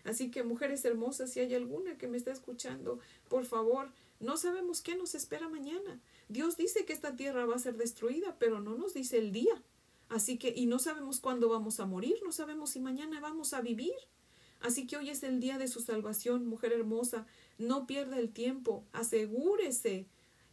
Así 0.04 0.30
que, 0.30 0.42
mujeres 0.42 0.84
hermosas, 0.84 1.32
si 1.32 1.40
hay 1.40 1.54
alguna 1.54 1.98
que 1.98 2.08
me 2.08 2.16
está 2.16 2.32
escuchando, 2.32 2.98
por 3.28 3.44
favor, 3.44 3.92
no 4.20 4.36
sabemos 4.36 4.80
qué 4.80 4.96
nos 4.96 5.14
espera 5.14 5.48
mañana. 5.48 6.00
Dios 6.28 6.56
dice 6.56 6.84
que 6.84 6.92
esta 6.92 7.16
tierra 7.16 7.46
va 7.46 7.56
a 7.56 7.60
ser 7.60 7.76
destruida, 7.76 8.36
pero 8.38 8.60
no 8.60 8.76
nos 8.76 8.94
dice 8.94 9.18
el 9.18 9.32
día. 9.32 9.62
Así 10.08 10.38
que, 10.38 10.52
y 10.54 10.66
no 10.66 10.78
sabemos 10.78 11.20
cuándo 11.20 11.48
vamos 11.48 11.80
a 11.80 11.86
morir, 11.86 12.16
no 12.24 12.32
sabemos 12.32 12.70
si 12.70 12.80
mañana 12.80 13.20
vamos 13.20 13.52
a 13.52 13.60
vivir. 13.60 13.94
Así 14.60 14.86
que 14.86 14.96
hoy 14.96 15.10
es 15.10 15.22
el 15.22 15.40
día 15.40 15.58
de 15.58 15.68
su 15.68 15.80
salvación, 15.80 16.46
mujer 16.46 16.72
hermosa. 16.72 17.26
No 17.58 17.86
pierda 17.86 18.18
el 18.18 18.30
tiempo, 18.32 18.84
asegúrese. 18.92 20.06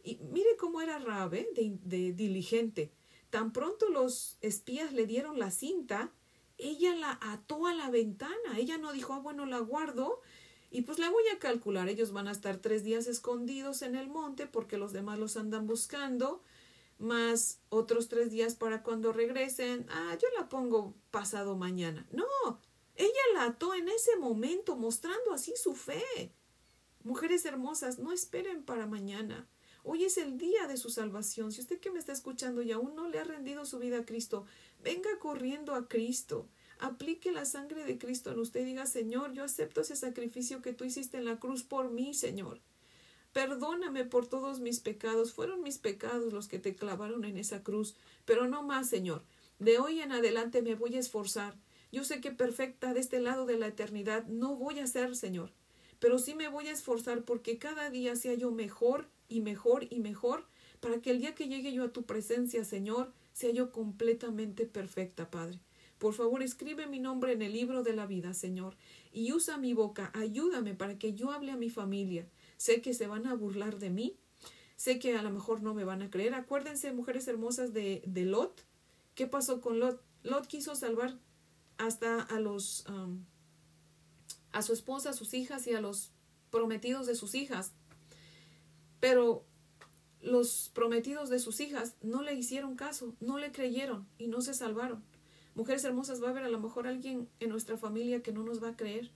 Y 0.04 0.18
mire 0.32 0.56
cómo 0.58 0.80
era 0.80 0.98
Rabe 0.98 1.48
de, 1.54 1.78
de 1.84 2.12
diligente. 2.12 2.92
Tan 3.30 3.52
pronto 3.52 3.88
los 3.88 4.38
espías 4.40 4.92
le 4.92 5.06
dieron 5.06 5.38
la 5.38 5.50
cinta, 5.50 6.12
ella 6.58 6.94
la 6.94 7.18
ató 7.20 7.66
a 7.66 7.74
la 7.74 7.90
ventana. 7.90 8.58
Ella 8.58 8.78
no 8.78 8.92
dijo, 8.92 9.12
ah, 9.12 9.18
bueno, 9.18 9.46
la 9.46 9.58
guardo 9.58 10.20
y 10.70 10.82
pues 10.82 10.98
le 10.98 11.08
voy 11.08 11.24
a 11.34 11.38
calcular, 11.38 11.88
ellos 11.88 12.12
van 12.12 12.28
a 12.28 12.32
estar 12.32 12.58
tres 12.58 12.84
días 12.84 13.06
escondidos 13.06 13.82
en 13.82 13.94
el 13.94 14.08
monte 14.08 14.46
porque 14.46 14.78
los 14.78 14.92
demás 14.92 15.18
los 15.18 15.36
andan 15.36 15.66
buscando. 15.66 16.42
más 16.98 17.60
otros 17.68 18.08
tres 18.08 18.30
días 18.30 18.54
para 18.54 18.82
cuando 18.82 19.12
regresen, 19.12 19.86
ah, 19.90 20.16
yo 20.20 20.28
la 20.38 20.48
pongo 20.48 20.94
pasado 21.10 21.56
mañana. 21.56 22.06
No, 22.10 22.60
ella 22.96 23.10
la 23.34 23.44
ató 23.44 23.74
en 23.74 23.88
ese 23.88 24.16
momento, 24.16 24.76
mostrando 24.76 25.32
así 25.32 25.52
su 25.56 25.74
fe. 25.74 26.32
Mujeres 27.04 27.44
hermosas, 27.44 27.98
no 27.98 28.12
esperen 28.12 28.62
para 28.62 28.86
mañana. 28.86 29.46
Hoy 29.84 30.04
es 30.04 30.18
el 30.18 30.36
día 30.36 30.66
de 30.66 30.76
su 30.76 30.90
salvación. 30.90 31.52
Si 31.52 31.60
usted 31.60 31.78
que 31.78 31.92
me 31.92 32.00
está 32.00 32.12
escuchando 32.12 32.62
y 32.62 32.72
aún 32.72 32.96
no 32.96 33.08
le 33.08 33.20
ha 33.20 33.24
rendido 33.24 33.64
su 33.64 33.78
vida 33.78 33.98
a 34.00 34.04
Cristo, 34.04 34.44
venga 34.82 35.10
corriendo 35.20 35.74
a 35.74 35.86
Cristo. 35.86 36.48
Aplique 36.78 37.32
la 37.32 37.44
sangre 37.44 37.84
de 37.84 37.98
Cristo 37.98 38.30
en 38.30 38.38
usted 38.38 38.60
y 38.60 38.64
diga, 38.64 38.86
Señor, 38.86 39.32
yo 39.32 39.44
acepto 39.44 39.80
ese 39.80 39.96
sacrificio 39.96 40.62
que 40.62 40.72
tú 40.72 40.84
hiciste 40.84 41.16
en 41.16 41.24
la 41.24 41.38
cruz 41.38 41.62
por 41.62 41.90
mí, 41.90 42.14
Señor. 42.14 42.60
Perdóname 43.32 44.04
por 44.04 44.26
todos 44.26 44.60
mis 44.60 44.80
pecados. 44.80 45.32
Fueron 45.32 45.62
mis 45.62 45.78
pecados 45.78 46.32
los 46.32 46.48
que 46.48 46.58
te 46.58 46.74
clavaron 46.74 47.24
en 47.24 47.36
esa 47.36 47.62
cruz. 47.62 47.94
Pero 48.24 48.46
no 48.48 48.62
más, 48.62 48.88
Señor. 48.88 49.22
De 49.58 49.78
hoy 49.78 50.00
en 50.00 50.12
adelante 50.12 50.62
me 50.62 50.74
voy 50.74 50.96
a 50.96 51.00
esforzar. 51.00 51.54
Yo 51.92 52.04
sé 52.04 52.20
que 52.20 52.30
perfecta 52.30 52.92
de 52.92 53.00
este 53.00 53.20
lado 53.20 53.46
de 53.46 53.58
la 53.58 53.68
eternidad 53.68 54.26
no 54.26 54.56
voy 54.56 54.80
a 54.80 54.86
ser, 54.86 55.16
Señor. 55.16 55.52
Pero 55.98 56.18
sí 56.18 56.34
me 56.34 56.48
voy 56.48 56.68
a 56.68 56.72
esforzar 56.72 57.22
porque 57.22 57.58
cada 57.58 57.90
día 57.90 58.16
sea 58.16 58.34
yo 58.34 58.50
mejor 58.50 59.08
y 59.28 59.40
mejor 59.40 59.86
y 59.90 60.00
mejor 60.00 60.44
para 60.80 61.00
que 61.00 61.10
el 61.10 61.20
día 61.20 61.34
que 61.34 61.48
llegue 61.48 61.72
yo 61.72 61.84
a 61.84 61.92
tu 61.92 62.04
presencia, 62.04 62.64
Señor, 62.64 63.12
sea 63.32 63.50
yo 63.50 63.72
completamente 63.72 64.66
perfecta, 64.66 65.30
Padre. 65.30 65.58
Por 65.98 66.12
favor, 66.12 66.42
escribe 66.42 66.86
mi 66.86 66.98
nombre 66.98 67.32
en 67.32 67.42
el 67.42 67.52
libro 67.52 67.82
de 67.82 67.94
la 67.94 68.06
vida, 68.06 68.34
Señor, 68.34 68.76
y 69.12 69.32
usa 69.32 69.56
mi 69.56 69.72
boca, 69.72 70.10
ayúdame 70.14 70.74
para 70.74 70.98
que 70.98 71.14
yo 71.14 71.30
hable 71.30 71.52
a 71.52 71.56
mi 71.56 71.70
familia. 71.70 72.28
Sé 72.58 72.82
que 72.82 72.92
se 72.92 73.06
van 73.06 73.26
a 73.26 73.34
burlar 73.34 73.78
de 73.78 73.90
mí, 73.90 74.16
sé 74.76 74.98
que 74.98 75.16
a 75.16 75.22
lo 75.22 75.30
mejor 75.30 75.62
no 75.62 75.74
me 75.74 75.84
van 75.84 76.02
a 76.02 76.10
creer. 76.10 76.34
Acuérdense, 76.34 76.92
mujeres 76.92 77.26
hermosas 77.28 77.72
de, 77.72 78.02
Lot. 78.14 78.62
¿Qué 79.14 79.26
pasó 79.26 79.60
con 79.60 79.80
Lot? 79.80 80.02
Lot 80.22 80.46
quiso 80.46 80.74
salvar 80.74 81.18
hasta 81.78 82.22
a 82.22 82.40
los 82.40 82.84
um, 82.88 83.24
a 84.52 84.62
su 84.62 84.72
esposa, 84.72 85.10
a 85.10 85.12
sus 85.12 85.34
hijas 85.34 85.66
y 85.66 85.74
a 85.74 85.80
los 85.80 86.10
prometidos 86.50 87.06
de 87.06 87.14
sus 87.14 87.34
hijas. 87.34 87.72
Pero 89.00 89.44
los 90.20 90.70
prometidos 90.74 91.28
de 91.28 91.38
sus 91.38 91.60
hijas 91.60 91.94
no 92.02 92.22
le 92.22 92.34
hicieron 92.34 92.74
caso, 92.74 93.14
no 93.20 93.38
le 93.38 93.52
creyeron 93.52 94.06
y 94.18 94.28
no 94.28 94.40
se 94.40 94.54
salvaron. 94.54 95.04
Mujeres 95.56 95.84
hermosas, 95.84 96.22
va 96.22 96.26
a 96.28 96.30
haber 96.32 96.44
a 96.44 96.50
lo 96.50 96.60
mejor 96.60 96.86
alguien 96.86 97.30
en 97.40 97.48
nuestra 97.48 97.78
familia 97.78 98.22
que 98.22 98.30
no 98.30 98.42
nos 98.42 98.62
va 98.62 98.68
a 98.68 98.76
creer, 98.76 99.10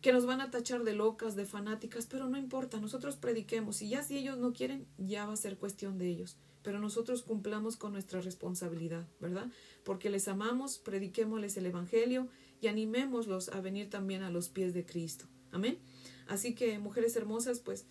que 0.00 0.12
nos 0.12 0.26
van 0.26 0.40
a 0.40 0.50
tachar 0.50 0.82
de 0.82 0.94
locas, 0.94 1.36
de 1.36 1.46
fanáticas, 1.46 2.06
pero 2.06 2.28
no 2.28 2.36
importa, 2.36 2.80
nosotros 2.80 3.14
prediquemos 3.14 3.80
y 3.80 3.90
ya 3.90 4.02
si 4.02 4.18
ellos 4.18 4.36
no 4.36 4.52
quieren, 4.52 4.88
ya 4.98 5.26
va 5.26 5.34
a 5.34 5.36
ser 5.36 5.58
cuestión 5.58 5.96
de 5.96 6.08
ellos, 6.08 6.36
pero 6.64 6.80
nosotros 6.80 7.22
cumplamos 7.22 7.76
con 7.76 7.92
nuestra 7.92 8.20
responsabilidad, 8.20 9.06
¿verdad? 9.20 9.46
Porque 9.84 10.10
les 10.10 10.26
amamos, 10.26 10.78
prediquémosles 10.78 11.56
el 11.56 11.66
Evangelio 11.66 12.26
y 12.60 12.66
animémoslos 12.66 13.50
a 13.50 13.60
venir 13.60 13.90
también 13.90 14.24
a 14.24 14.30
los 14.30 14.48
pies 14.48 14.74
de 14.74 14.84
Cristo. 14.84 15.26
Amén. 15.52 15.78
Así 16.26 16.56
que, 16.56 16.80
mujeres 16.80 17.14
hermosas, 17.14 17.60
pues 17.60 17.86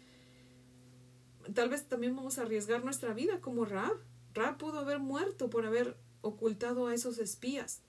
tal 1.54 1.70
vez 1.70 1.88
también 1.88 2.14
vamos 2.14 2.40
a 2.40 2.42
arriesgar 2.42 2.84
nuestra 2.84 3.14
vida 3.14 3.40
como 3.40 3.64
Rab. 3.64 3.94
Rab 4.34 4.58
pudo 4.58 4.80
haber 4.80 5.00
muerto 5.00 5.50
por 5.50 5.66
haber 5.66 5.96
ocultado 6.22 6.88
a 6.88 6.94
esos 6.94 7.18
espías. 7.20 7.82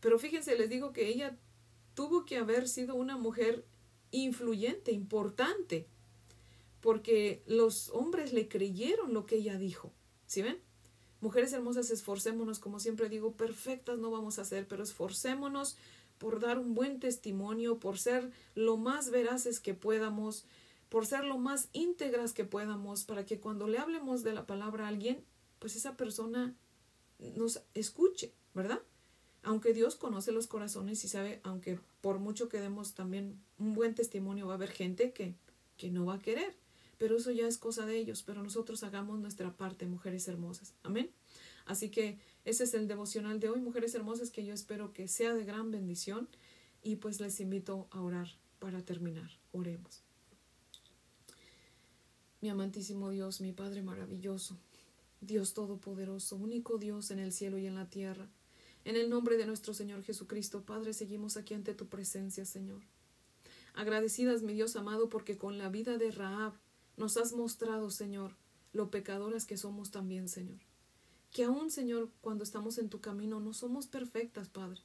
Pero 0.00 0.18
fíjense, 0.18 0.56
les 0.56 0.70
digo 0.70 0.92
que 0.92 1.08
ella 1.08 1.36
tuvo 1.94 2.24
que 2.24 2.38
haber 2.38 2.68
sido 2.68 2.94
una 2.94 3.16
mujer 3.16 3.64
influyente, 4.10 4.92
importante, 4.92 5.86
porque 6.80 7.42
los 7.46 7.90
hombres 7.90 8.32
le 8.32 8.48
creyeron 8.48 9.12
lo 9.12 9.26
que 9.26 9.36
ella 9.36 9.58
dijo. 9.58 9.92
¿Sí 10.26 10.42
ven? 10.42 10.58
Mujeres 11.20 11.52
hermosas, 11.52 11.90
esforcémonos, 11.90 12.58
como 12.58 12.80
siempre 12.80 13.10
digo, 13.10 13.32
perfectas 13.32 13.98
no 13.98 14.10
vamos 14.10 14.38
a 14.38 14.44
ser, 14.44 14.66
pero 14.66 14.82
esforcémonos 14.82 15.76
por 16.16 16.40
dar 16.40 16.58
un 16.58 16.74
buen 16.74 17.00
testimonio, 17.00 17.78
por 17.78 17.98
ser 17.98 18.30
lo 18.54 18.78
más 18.78 19.10
veraces 19.10 19.60
que 19.60 19.74
podamos, 19.74 20.46
por 20.88 21.06
ser 21.06 21.24
lo 21.24 21.36
más 21.36 21.68
íntegras 21.72 22.32
que 22.32 22.44
podamos, 22.44 23.04
para 23.04 23.26
que 23.26 23.38
cuando 23.38 23.68
le 23.68 23.78
hablemos 23.78 24.22
de 24.22 24.32
la 24.32 24.46
palabra 24.46 24.86
a 24.86 24.88
alguien, 24.88 25.22
pues 25.58 25.76
esa 25.76 25.96
persona 25.96 26.54
nos 27.36 27.62
escuche, 27.74 28.32
¿verdad? 28.54 28.80
Aunque 29.42 29.72
Dios 29.72 29.96
conoce 29.96 30.32
los 30.32 30.46
corazones 30.46 31.04
y 31.04 31.08
sabe, 31.08 31.40
aunque 31.42 31.78
por 32.00 32.18
mucho 32.18 32.48
que 32.48 32.60
demos 32.60 32.94
también 32.94 33.40
un 33.58 33.74
buen 33.74 33.94
testimonio, 33.94 34.46
va 34.46 34.54
a 34.54 34.56
haber 34.56 34.70
gente 34.70 35.12
que, 35.12 35.34
que 35.76 35.90
no 35.90 36.04
va 36.04 36.14
a 36.14 36.18
querer. 36.18 36.54
Pero 36.98 37.16
eso 37.16 37.30
ya 37.30 37.46
es 37.46 37.56
cosa 37.56 37.86
de 37.86 37.96
ellos, 37.96 38.22
pero 38.22 38.42
nosotros 38.42 38.82
hagamos 38.82 39.18
nuestra 39.18 39.56
parte, 39.56 39.86
mujeres 39.86 40.28
hermosas. 40.28 40.74
Amén. 40.82 41.10
Así 41.64 41.88
que 41.88 42.18
ese 42.44 42.64
es 42.64 42.74
el 42.74 42.88
devocional 42.88 43.40
de 43.40 43.48
hoy, 43.48 43.60
mujeres 43.60 43.94
hermosas, 43.94 44.30
que 44.30 44.44
yo 44.44 44.52
espero 44.52 44.92
que 44.92 45.08
sea 45.08 45.34
de 45.34 45.44
gran 45.44 45.70
bendición. 45.70 46.28
Y 46.82 46.96
pues 46.96 47.20
les 47.20 47.40
invito 47.40 47.88
a 47.90 48.02
orar 48.02 48.28
para 48.58 48.82
terminar. 48.82 49.30
Oremos. 49.52 50.02
Mi 52.40 52.48
amantísimo 52.48 53.10
Dios, 53.10 53.40
mi 53.40 53.52
Padre 53.52 53.82
maravilloso, 53.82 54.58
Dios 55.20 55.54
Todopoderoso, 55.54 56.36
único 56.36 56.78
Dios 56.78 57.10
en 57.10 57.18
el 57.18 57.32
cielo 57.32 57.58
y 57.58 57.66
en 57.66 57.74
la 57.74 57.90
tierra. 57.90 58.28
En 58.84 58.96
el 58.96 59.10
nombre 59.10 59.36
de 59.36 59.46
nuestro 59.46 59.74
Señor 59.74 60.02
Jesucristo, 60.02 60.62
Padre, 60.62 60.94
seguimos 60.94 61.36
aquí 61.36 61.52
ante 61.52 61.74
tu 61.74 61.88
presencia, 61.88 62.46
Señor. 62.46 62.80
Agradecidas, 63.74 64.42
mi 64.42 64.54
Dios 64.54 64.76
amado, 64.76 65.08
porque 65.08 65.36
con 65.36 65.58
la 65.58 65.68
vida 65.68 65.98
de 65.98 66.10
Raab 66.10 66.54
nos 66.96 67.16
has 67.16 67.32
mostrado, 67.32 67.90
Señor, 67.90 68.34
lo 68.72 68.90
pecadoras 68.90 69.44
que 69.44 69.56
somos 69.56 69.90
también, 69.90 70.28
Señor. 70.28 70.58
Que 71.30 71.44
aún, 71.44 71.70
Señor, 71.70 72.10
cuando 72.20 72.42
estamos 72.42 72.78
en 72.78 72.88
tu 72.88 73.00
camino, 73.00 73.40
no 73.40 73.52
somos 73.52 73.86
perfectas, 73.86 74.48
Padre, 74.48 74.80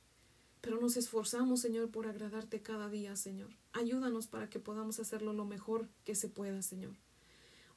pero 0.62 0.80
nos 0.80 0.98
esforzamos, 0.98 1.62
Señor, 1.62 1.90
por 1.90 2.08
agradarte 2.08 2.62
cada 2.62 2.90
día, 2.90 3.16
Señor. 3.16 3.52
Ayúdanos 3.72 4.28
para 4.28 4.50
que 4.50 4.60
podamos 4.60 5.00
hacerlo 5.00 5.32
lo 5.32 5.46
mejor 5.46 5.88
que 6.04 6.16
se 6.16 6.28
pueda, 6.28 6.62
Señor. 6.62 6.96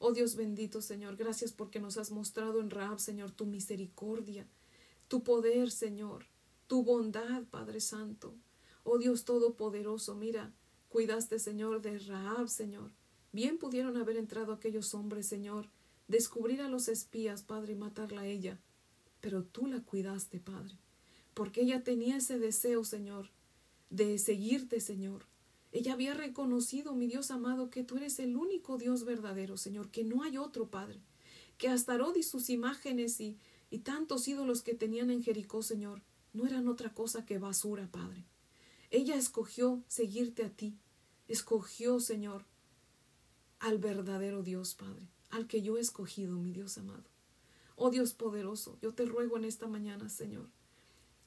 Oh 0.00 0.12
Dios 0.12 0.36
bendito, 0.36 0.80
Señor, 0.80 1.16
gracias 1.16 1.52
porque 1.52 1.80
nos 1.80 1.96
has 1.96 2.12
mostrado 2.12 2.60
en 2.60 2.70
Raab, 2.70 3.00
Señor, 3.00 3.32
tu 3.32 3.46
misericordia, 3.46 4.46
tu 5.08 5.24
poder, 5.24 5.72
Señor, 5.72 6.26
tu 6.68 6.84
bondad, 6.84 7.42
Padre 7.50 7.80
Santo. 7.80 8.34
Oh 8.84 8.98
Dios 8.98 9.24
Todopoderoso, 9.24 10.14
mira, 10.14 10.52
cuidaste, 10.88 11.40
Señor, 11.40 11.82
de 11.82 11.98
Raab, 11.98 12.48
Señor. 12.48 12.92
Bien 13.32 13.58
pudieron 13.58 13.96
haber 13.96 14.16
entrado 14.16 14.52
aquellos 14.52 14.94
hombres, 14.94 15.26
Señor, 15.26 15.68
descubrir 16.06 16.62
a 16.62 16.68
los 16.68 16.88
espías, 16.88 17.42
Padre, 17.42 17.72
y 17.72 17.76
matarla 17.76 18.22
a 18.22 18.26
ella. 18.26 18.60
Pero 19.20 19.42
tú 19.42 19.66
la 19.66 19.80
cuidaste, 19.80 20.38
Padre, 20.38 20.78
porque 21.34 21.62
ella 21.62 21.82
tenía 21.82 22.18
ese 22.18 22.38
deseo, 22.38 22.84
Señor, 22.84 23.30
de 23.90 24.18
seguirte, 24.18 24.80
Señor, 24.80 25.26
ella 25.70 25.92
había 25.92 26.14
reconocido, 26.14 26.94
mi 26.94 27.06
Dios 27.06 27.30
amado, 27.30 27.70
que 27.70 27.84
tú 27.84 27.96
eres 27.96 28.18
el 28.18 28.36
único 28.36 28.78
Dios 28.78 29.04
verdadero, 29.04 29.56
Señor, 29.56 29.90
que 29.90 30.04
no 30.04 30.22
hay 30.22 30.38
otro 30.38 30.68
Padre, 30.68 31.00
que 31.58 31.68
Astarot 31.68 32.16
y 32.16 32.22
sus 32.22 32.48
imágenes 32.48 33.20
y, 33.20 33.36
y 33.70 33.80
tantos 33.80 34.26
ídolos 34.28 34.62
que 34.62 34.74
tenían 34.74 35.10
en 35.10 35.22
Jericó, 35.22 35.62
Señor, 35.62 36.02
no 36.32 36.46
eran 36.46 36.68
otra 36.68 36.94
cosa 36.94 37.26
que 37.26 37.38
basura, 37.38 37.88
Padre. 37.90 38.24
Ella 38.90 39.16
escogió 39.16 39.82
seguirte 39.88 40.44
a 40.44 40.50
ti, 40.50 40.78
escogió, 41.26 42.00
Señor, 42.00 42.46
al 43.58 43.78
verdadero 43.78 44.42
Dios, 44.42 44.74
Padre, 44.74 45.08
al 45.30 45.46
que 45.46 45.60
yo 45.60 45.76
he 45.76 45.80
escogido, 45.80 46.38
mi 46.38 46.52
Dios 46.52 46.78
amado. 46.78 47.04
Oh 47.76 47.90
Dios 47.90 48.14
poderoso, 48.14 48.78
yo 48.80 48.94
te 48.94 49.04
ruego 49.04 49.36
en 49.36 49.44
esta 49.44 49.66
mañana, 49.66 50.08
Señor, 50.08 50.48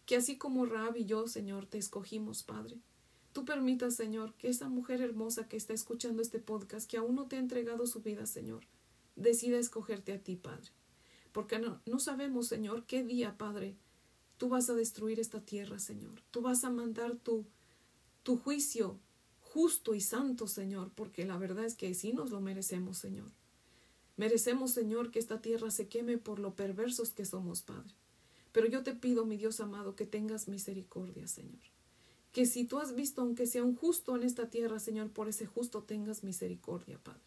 que 0.06 0.16
así 0.16 0.38
como 0.38 0.66
Rab 0.66 0.98
y 0.98 1.06
yo, 1.06 1.28
Señor, 1.28 1.68
te 1.68 1.78
escogimos, 1.78 2.44
Padre, 2.44 2.80
Tú 3.34 3.46
permitas, 3.46 3.96
Señor, 3.96 4.34
que 4.34 4.50
esa 4.50 4.68
mujer 4.68 5.02
hermosa 5.02 5.48
que 5.48 5.56
está 5.56 5.74
escuchando 5.74 6.22
este 6.22 6.40
podcast, 6.40 6.90
que 6.90 6.98
aún 6.98 7.16
no 7.16 7.28
te 7.28 7.38
ha 7.38 7.40
entregado 7.40 7.88
su 7.88 8.02
vida, 8.02 8.26
Señor, 8.26 8.66
decida 9.16 9.58
escogerte 9.58 10.12
a 10.12 10.20
ti, 10.20 10.36
Padre. 10.36 10.70
Porque 11.32 11.58
no, 11.60 12.00
sabemos, 12.00 12.48
Señor, 12.48 12.86
qué 12.86 13.04
día, 13.04 13.38
Padre, 13.38 13.78
tú 14.38 14.50
vas 14.50 14.70
a 14.70 14.74
destruir 14.74 15.20
esta 15.22 15.40
tierra, 15.40 15.80
Señor. 15.80 16.22
Tú 16.32 16.42
vas 16.42 16.66
a 16.66 16.70
mandar 16.70 17.16
tu, 17.16 17.46
tu 18.24 18.38
juicio 18.38 19.00
justo 19.40 19.96
y 19.96 20.02
santo, 20.02 20.48
Señor, 20.48 20.92
porque 20.94 21.26
la 21.26 21.38
verdad 21.38 21.64
es 21.64 21.76
que 21.76 21.94
sí 21.94 22.12
nos 22.12 22.32
lo 22.32 22.42
merecemos, 22.42 22.98
Señor. 22.98 23.32
Merecemos, 24.18 24.72
Señor, 24.72 25.10
que 25.10 25.20
esta 25.20 25.42
tierra 25.42 25.72
se 25.72 25.88
queme 25.88 26.18
por 26.18 26.40
lo 26.40 26.54
perversos 26.56 27.12
que 27.12 27.24
somos, 27.24 27.62
Padre. 27.62 27.94
Pero 28.52 28.68
yo 28.68 28.84
te 28.84 28.94
pido, 28.94 29.26
mi 29.26 29.38
Dios 29.38 29.62
amado, 29.62 29.96
que 29.96 30.06
tengas 30.06 30.50
misericordia, 30.50 31.28
Señor 31.28 31.62
que 32.32 32.46
si 32.46 32.66
tú 32.66 32.80
has 32.80 32.96
visto, 32.96 33.22
aunque 33.22 33.46
sea 33.46 33.64
un 33.64 33.76
justo 33.76 34.16
en 34.16 34.24
esta 34.24 34.50
tierra, 34.50 34.80
Señor, 34.80 35.12
por 35.12 35.28
ese 35.28 35.46
justo 35.46 35.84
tengas 35.84 36.24
misericordia, 36.24 37.00
Padre. 37.04 37.22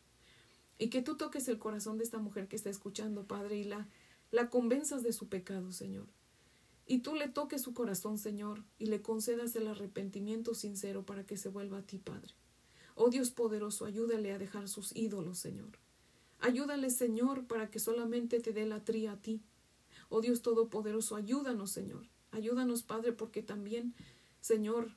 Y 0.78 0.88
que 0.88 1.02
tú 1.02 1.16
toques 1.16 1.46
el 1.48 1.58
corazón 1.58 1.98
de 1.98 2.04
esta 2.04 2.18
mujer 2.18 2.48
que 2.48 2.56
está 2.56 2.70
escuchando, 2.70 3.26
Padre, 3.26 3.58
y 3.58 3.64
la, 3.64 3.88
la 4.30 4.50
convenzas 4.50 5.02
de 5.02 5.12
su 5.12 5.28
pecado, 5.28 5.72
Señor. 5.72 6.06
Y 6.86 6.98
tú 6.98 7.14
le 7.14 7.28
toques 7.28 7.62
su 7.62 7.72
corazón, 7.72 8.18
Señor, 8.18 8.64
y 8.78 8.86
le 8.86 9.00
concedas 9.00 9.54
el 9.56 9.68
arrepentimiento 9.68 10.54
sincero 10.54 11.04
para 11.06 11.24
que 11.24 11.36
se 11.36 11.48
vuelva 11.48 11.78
a 11.78 11.82
ti, 11.82 11.98
Padre. 11.98 12.34
Oh 12.94 13.10
Dios 13.10 13.30
poderoso, 13.30 13.86
ayúdale 13.86 14.32
a 14.32 14.38
dejar 14.38 14.68
sus 14.68 14.94
ídolos, 14.94 15.38
Señor. 15.38 15.78
Ayúdale, 16.40 16.90
Señor, 16.90 17.46
para 17.46 17.70
que 17.70 17.78
solamente 17.78 18.38
te 18.40 18.52
dé 18.52 18.66
la 18.66 18.84
tría 18.84 19.12
a 19.12 19.16
ti. 19.16 19.40
Oh 20.10 20.20
Dios 20.20 20.42
Todopoderoso, 20.42 21.16
ayúdanos, 21.16 21.70
Señor. 21.70 22.06
Ayúdanos, 22.30 22.82
Padre, 22.82 23.12
porque 23.12 23.42
también, 23.42 23.94
Señor, 24.44 24.90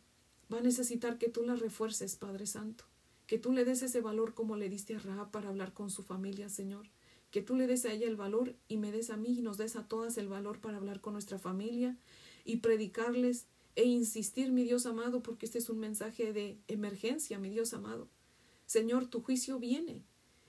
va 0.51 0.57
a 0.57 0.61
necesitar 0.61 1.17
que 1.17 1.29
tú 1.29 1.41
la 1.41 1.55
refuerces, 1.55 2.17
Padre 2.17 2.45
Santo. 2.45 2.83
Que 3.27 3.39
tú 3.39 3.53
le 3.53 3.63
des 3.63 3.81
ese 3.81 4.01
valor 4.01 4.33
como 4.33 4.57
le 4.57 4.67
diste 4.67 4.93
a 4.93 4.99
Rahab 4.99 5.31
para 5.31 5.47
hablar 5.47 5.73
con 5.73 5.89
su 5.89 6.03
familia, 6.03 6.49
Señor. 6.49 6.89
Que 7.31 7.41
tú 7.41 7.55
le 7.55 7.65
des 7.65 7.85
a 7.85 7.93
ella 7.93 8.07
el 8.07 8.17
valor 8.17 8.57
y 8.67 8.75
me 8.75 8.91
des 8.91 9.09
a 9.09 9.15
mí 9.15 9.39
y 9.39 9.41
nos 9.41 9.55
des 9.55 9.77
a 9.77 9.87
todas 9.87 10.17
el 10.17 10.27
valor 10.27 10.59
para 10.59 10.75
hablar 10.75 10.99
con 10.99 11.13
nuestra 11.13 11.39
familia 11.39 11.95
y 12.43 12.57
predicarles 12.57 13.45
e 13.77 13.85
insistir, 13.85 14.51
mi 14.51 14.65
Dios 14.65 14.85
amado, 14.85 15.23
porque 15.23 15.45
este 15.45 15.59
es 15.59 15.69
un 15.69 15.79
mensaje 15.79 16.33
de 16.33 16.59
emergencia, 16.67 17.39
mi 17.39 17.49
Dios 17.49 17.73
amado. 17.73 18.09
Señor, 18.65 19.07
tu 19.07 19.21
juicio 19.21 19.59
viene 19.59 20.03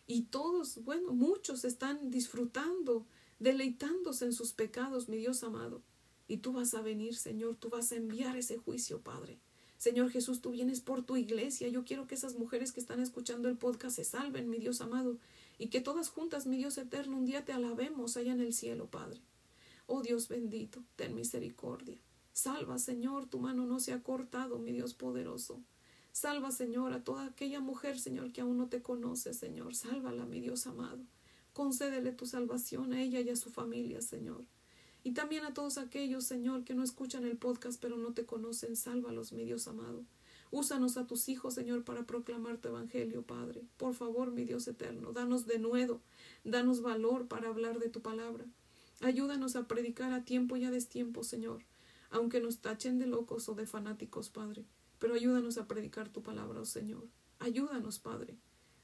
y 0.08 0.22
todos, 0.22 0.82
bueno, 0.82 1.12
muchos 1.12 1.64
están 1.64 2.10
disfrutando, 2.10 3.06
deleitándose 3.38 4.24
en 4.24 4.32
sus 4.32 4.54
pecados, 4.54 5.08
mi 5.08 5.18
Dios 5.18 5.44
amado. 5.44 5.84
Y 6.28 6.38
tú 6.38 6.52
vas 6.52 6.74
a 6.74 6.82
venir, 6.82 7.16
Señor, 7.16 7.56
tú 7.56 7.70
vas 7.70 7.90
a 7.90 7.96
enviar 7.96 8.36
ese 8.36 8.58
juicio, 8.58 9.00
Padre. 9.00 9.38
Señor 9.78 10.10
Jesús, 10.10 10.40
tú 10.40 10.50
vienes 10.50 10.80
por 10.80 11.02
tu 11.02 11.16
iglesia. 11.16 11.68
Yo 11.68 11.84
quiero 11.84 12.06
que 12.06 12.14
esas 12.14 12.34
mujeres 12.34 12.72
que 12.72 12.80
están 12.80 13.00
escuchando 13.00 13.48
el 13.48 13.56
podcast 13.56 13.96
se 13.96 14.04
salven, 14.04 14.50
mi 14.50 14.58
Dios 14.58 14.80
amado, 14.80 15.16
y 15.56 15.68
que 15.68 15.80
todas 15.80 16.10
juntas, 16.10 16.46
mi 16.46 16.58
Dios 16.58 16.76
eterno, 16.78 17.16
un 17.16 17.24
día 17.24 17.44
te 17.44 17.52
alabemos 17.52 18.16
allá 18.16 18.32
en 18.32 18.40
el 18.40 18.52
cielo, 18.52 18.86
Padre. 18.86 19.20
Oh 19.86 20.02
Dios 20.02 20.28
bendito, 20.28 20.82
ten 20.96 21.14
misericordia. 21.14 21.96
Salva, 22.32 22.78
Señor, 22.78 23.26
tu 23.26 23.40
mano 23.40 23.66
no 23.66 23.80
se 23.80 23.92
ha 23.92 24.02
cortado, 24.02 24.58
mi 24.58 24.72
Dios 24.72 24.94
poderoso. 24.94 25.60
Salva, 26.12 26.50
Señor, 26.50 26.92
a 26.92 27.02
toda 27.02 27.26
aquella 27.26 27.60
mujer, 27.60 27.98
Señor, 27.98 28.32
que 28.32 28.40
aún 28.40 28.58
no 28.58 28.68
te 28.68 28.82
conoce, 28.82 29.32
Señor. 29.32 29.74
Sálvala, 29.74 30.26
mi 30.26 30.40
Dios 30.40 30.66
amado. 30.66 30.98
Concédele 31.52 32.12
tu 32.12 32.26
salvación 32.26 32.92
a 32.92 33.00
ella 33.00 33.20
y 33.20 33.30
a 33.30 33.36
su 33.36 33.50
familia, 33.50 34.02
Señor. 34.02 34.44
Y 35.04 35.12
también 35.12 35.44
a 35.44 35.54
todos 35.54 35.78
aquellos, 35.78 36.24
Señor, 36.24 36.64
que 36.64 36.74
no 36.74 36.82
escuchan 36.82 37.24
el 37.24 37.36
podcast 37.36 37.80
pero 37.80 37.96
no 37.96 38.12
te 38.12 38.26
conocen, 38.26 38.76
sálvalos, 38.76 39.32
mi 39.32 39.44
Dios 39.44 39.68
amado. 39.68 40.04
Úsanos 40.50 40.96
a 40.96 41.06
tus 41.06 41.28
hijos, 41.28 41.54
Señor, 41.54 41.84
para 41.84 42.04
proclamar 42.04 42.58
tu 42.58 42.68
evangelio, 42.68 43.22
Padre. 43.22 43.62
Por 43.76 43.94
favor, 43.94 44.30
mi 44.32 44.44
Dios 44.44 44.66
eterno, 44.66 45.12
danos 45.12 45.46
de 45.46 45.58
nuevo, 45.58 46.00
danos 46.44 46.80
valor 46.80 47.28
para 47.28 47.48
hablar 47.48 47.78
de 47.78 47.88
tu 47.88 48.00
palabra. 48.00 48.44
Ayúdanos 49.00 49.56
a 49.56 49.68
predicar 49.68 50.12
a 50.12 50.24
tiempo 50.24 50.56
y 50.56 50.64
a 50.64 50.70
destiempo, 50.70 51.22
Señor 51.22 51.62
aunque 52.10 52.40
nos 52.40 52.58
tachen 52.58 52.98
de 52.98 53.06
locos 53.06 53.48
o 53.48 53.54
de 53.54 53.66
fanáticos, 53.66 54.30
Padre. 54.30 54.64
Pero 54.98 55.14
ayúdanos 55.14 55.58
a 55.58 55.66
predicar 55.66 56.08
tu 56.08 56.22
palabra, 56.22 56.60
oh 56.60 56.64
Señor. 56.64 57.06
Ayúdanos, 57.38 57.98
Padre. 57.98 58.36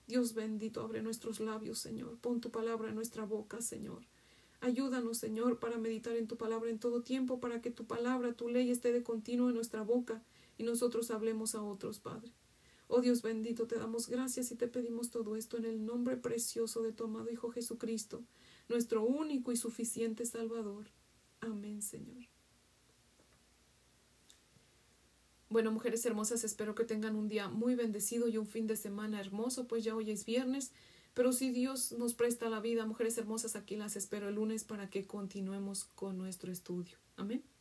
Dios 0.07 0.35
bendito, 0.35 0.83
abre 0.83 1.03
nuestros 1.03 1.41
labios, 1.41 1.79
Señor. 1.79 2.19
Pon 2.19 2.41
tu 2.41 2.51
palabra 2.51 2.91
en 2.91 2.95
nuestra 2.95 3.25
boca, 3.25 3.61
Señor. 3.63 4.03
Ayúdanos, 4.65 5.19
Señor, 5.19 5.59
para 5.59 5.77
meditar 5.77 6.17
en 6.17 6.27
tu 6.27 6.39
palabra 6.39 6.71
en 6.71 6.79
todo 6.79 7.03
tiempo, 7.03 7.39
para 7.39 7.61
que 7.61 7.71
tu 7.71 7.85
palabra, 7.85 8.33
tu 8.33 8.49
ley 8.49 8.71
esté 8.71 8.95
de 8.95 9.03
continuo 9.03 9.51
en 9.51 9.55
nuestra 9.55 9.83
boca 9.83 10.23
y 10.57 10.63
nosotros 10.63 11.11
hablemos 11.11 11.55
a 11.55 11.63
otros, 11.63 12.01
Padre. 12.01 12.33
Oh 12.89 13.03
Dios 13.03 13.21
bendito, 13.21 13.67
te 13.67 13.77
damos 13.77 14.09
gracias 14.09 14.51
y 14.53 14.57
te 14.57 14.67
pedimos 14.67 15.11
todo 15.11 15.37
esto 15.37 15.59
en 15.59 15.67
el 15.67 15.85
nombre 15.85 16.17
precioso 16.17 16.81
de 16.81 16.93
tu 16.93 17.05
amado 17.05 17.31
Hijo 17.31 17.51
Jesucristo, 17.51 18.25
nuestro 18.71 19.05
único 19.05 19.53
y 19.53 19.57
suficiente 19.59 20.25
Salvador. 20.25 20.87
Amén, 21.41 21.83
Señor. 21.83 22.27
Bueno, 25.51 25.73
mujeres 25.73 26.07
hermosas, 26.07 26.43
espero 26.43 26.75
que 26.75 26.85
tengan 26.85 27.17
un 27.17 27.29
día 27.29 27.51
muy 27.51 27.75
bendecido 27.75 28.29
y 28.29 28.39
un 28.39 28.47
fin 28.47 28.67
de 28.67 28.77
semana 28.77 29.21
hermoso, 29.21 29.69
pues 29.69 29.85
ya 29.85 29.95
hoy 29.95 30.11
es 30.11 30.25
viernes. 30.25 30.73
Pero 31.15 31.33
si 31.33 31.51
Dios 31.51 31.93
nos 31.93 32.15
presta 32.15 32.49
la 32.51 32.61
vida, 32.61 32.87
mujeres 32.87 33.17
hermosas, 33.19 33.57
aquí 33.57 33.77
las 33.77 33.97
espero 33.97 34.29
el 34.29 34.35
lunes 34.35 34.65
para 34.65 34.91
que 34.91 35.07
continuemos 35.07 35.85
con 35.85 36.19
nuestro 36.19 36.51
estudio. 36.51 36.99
Amén. 37.17 37.54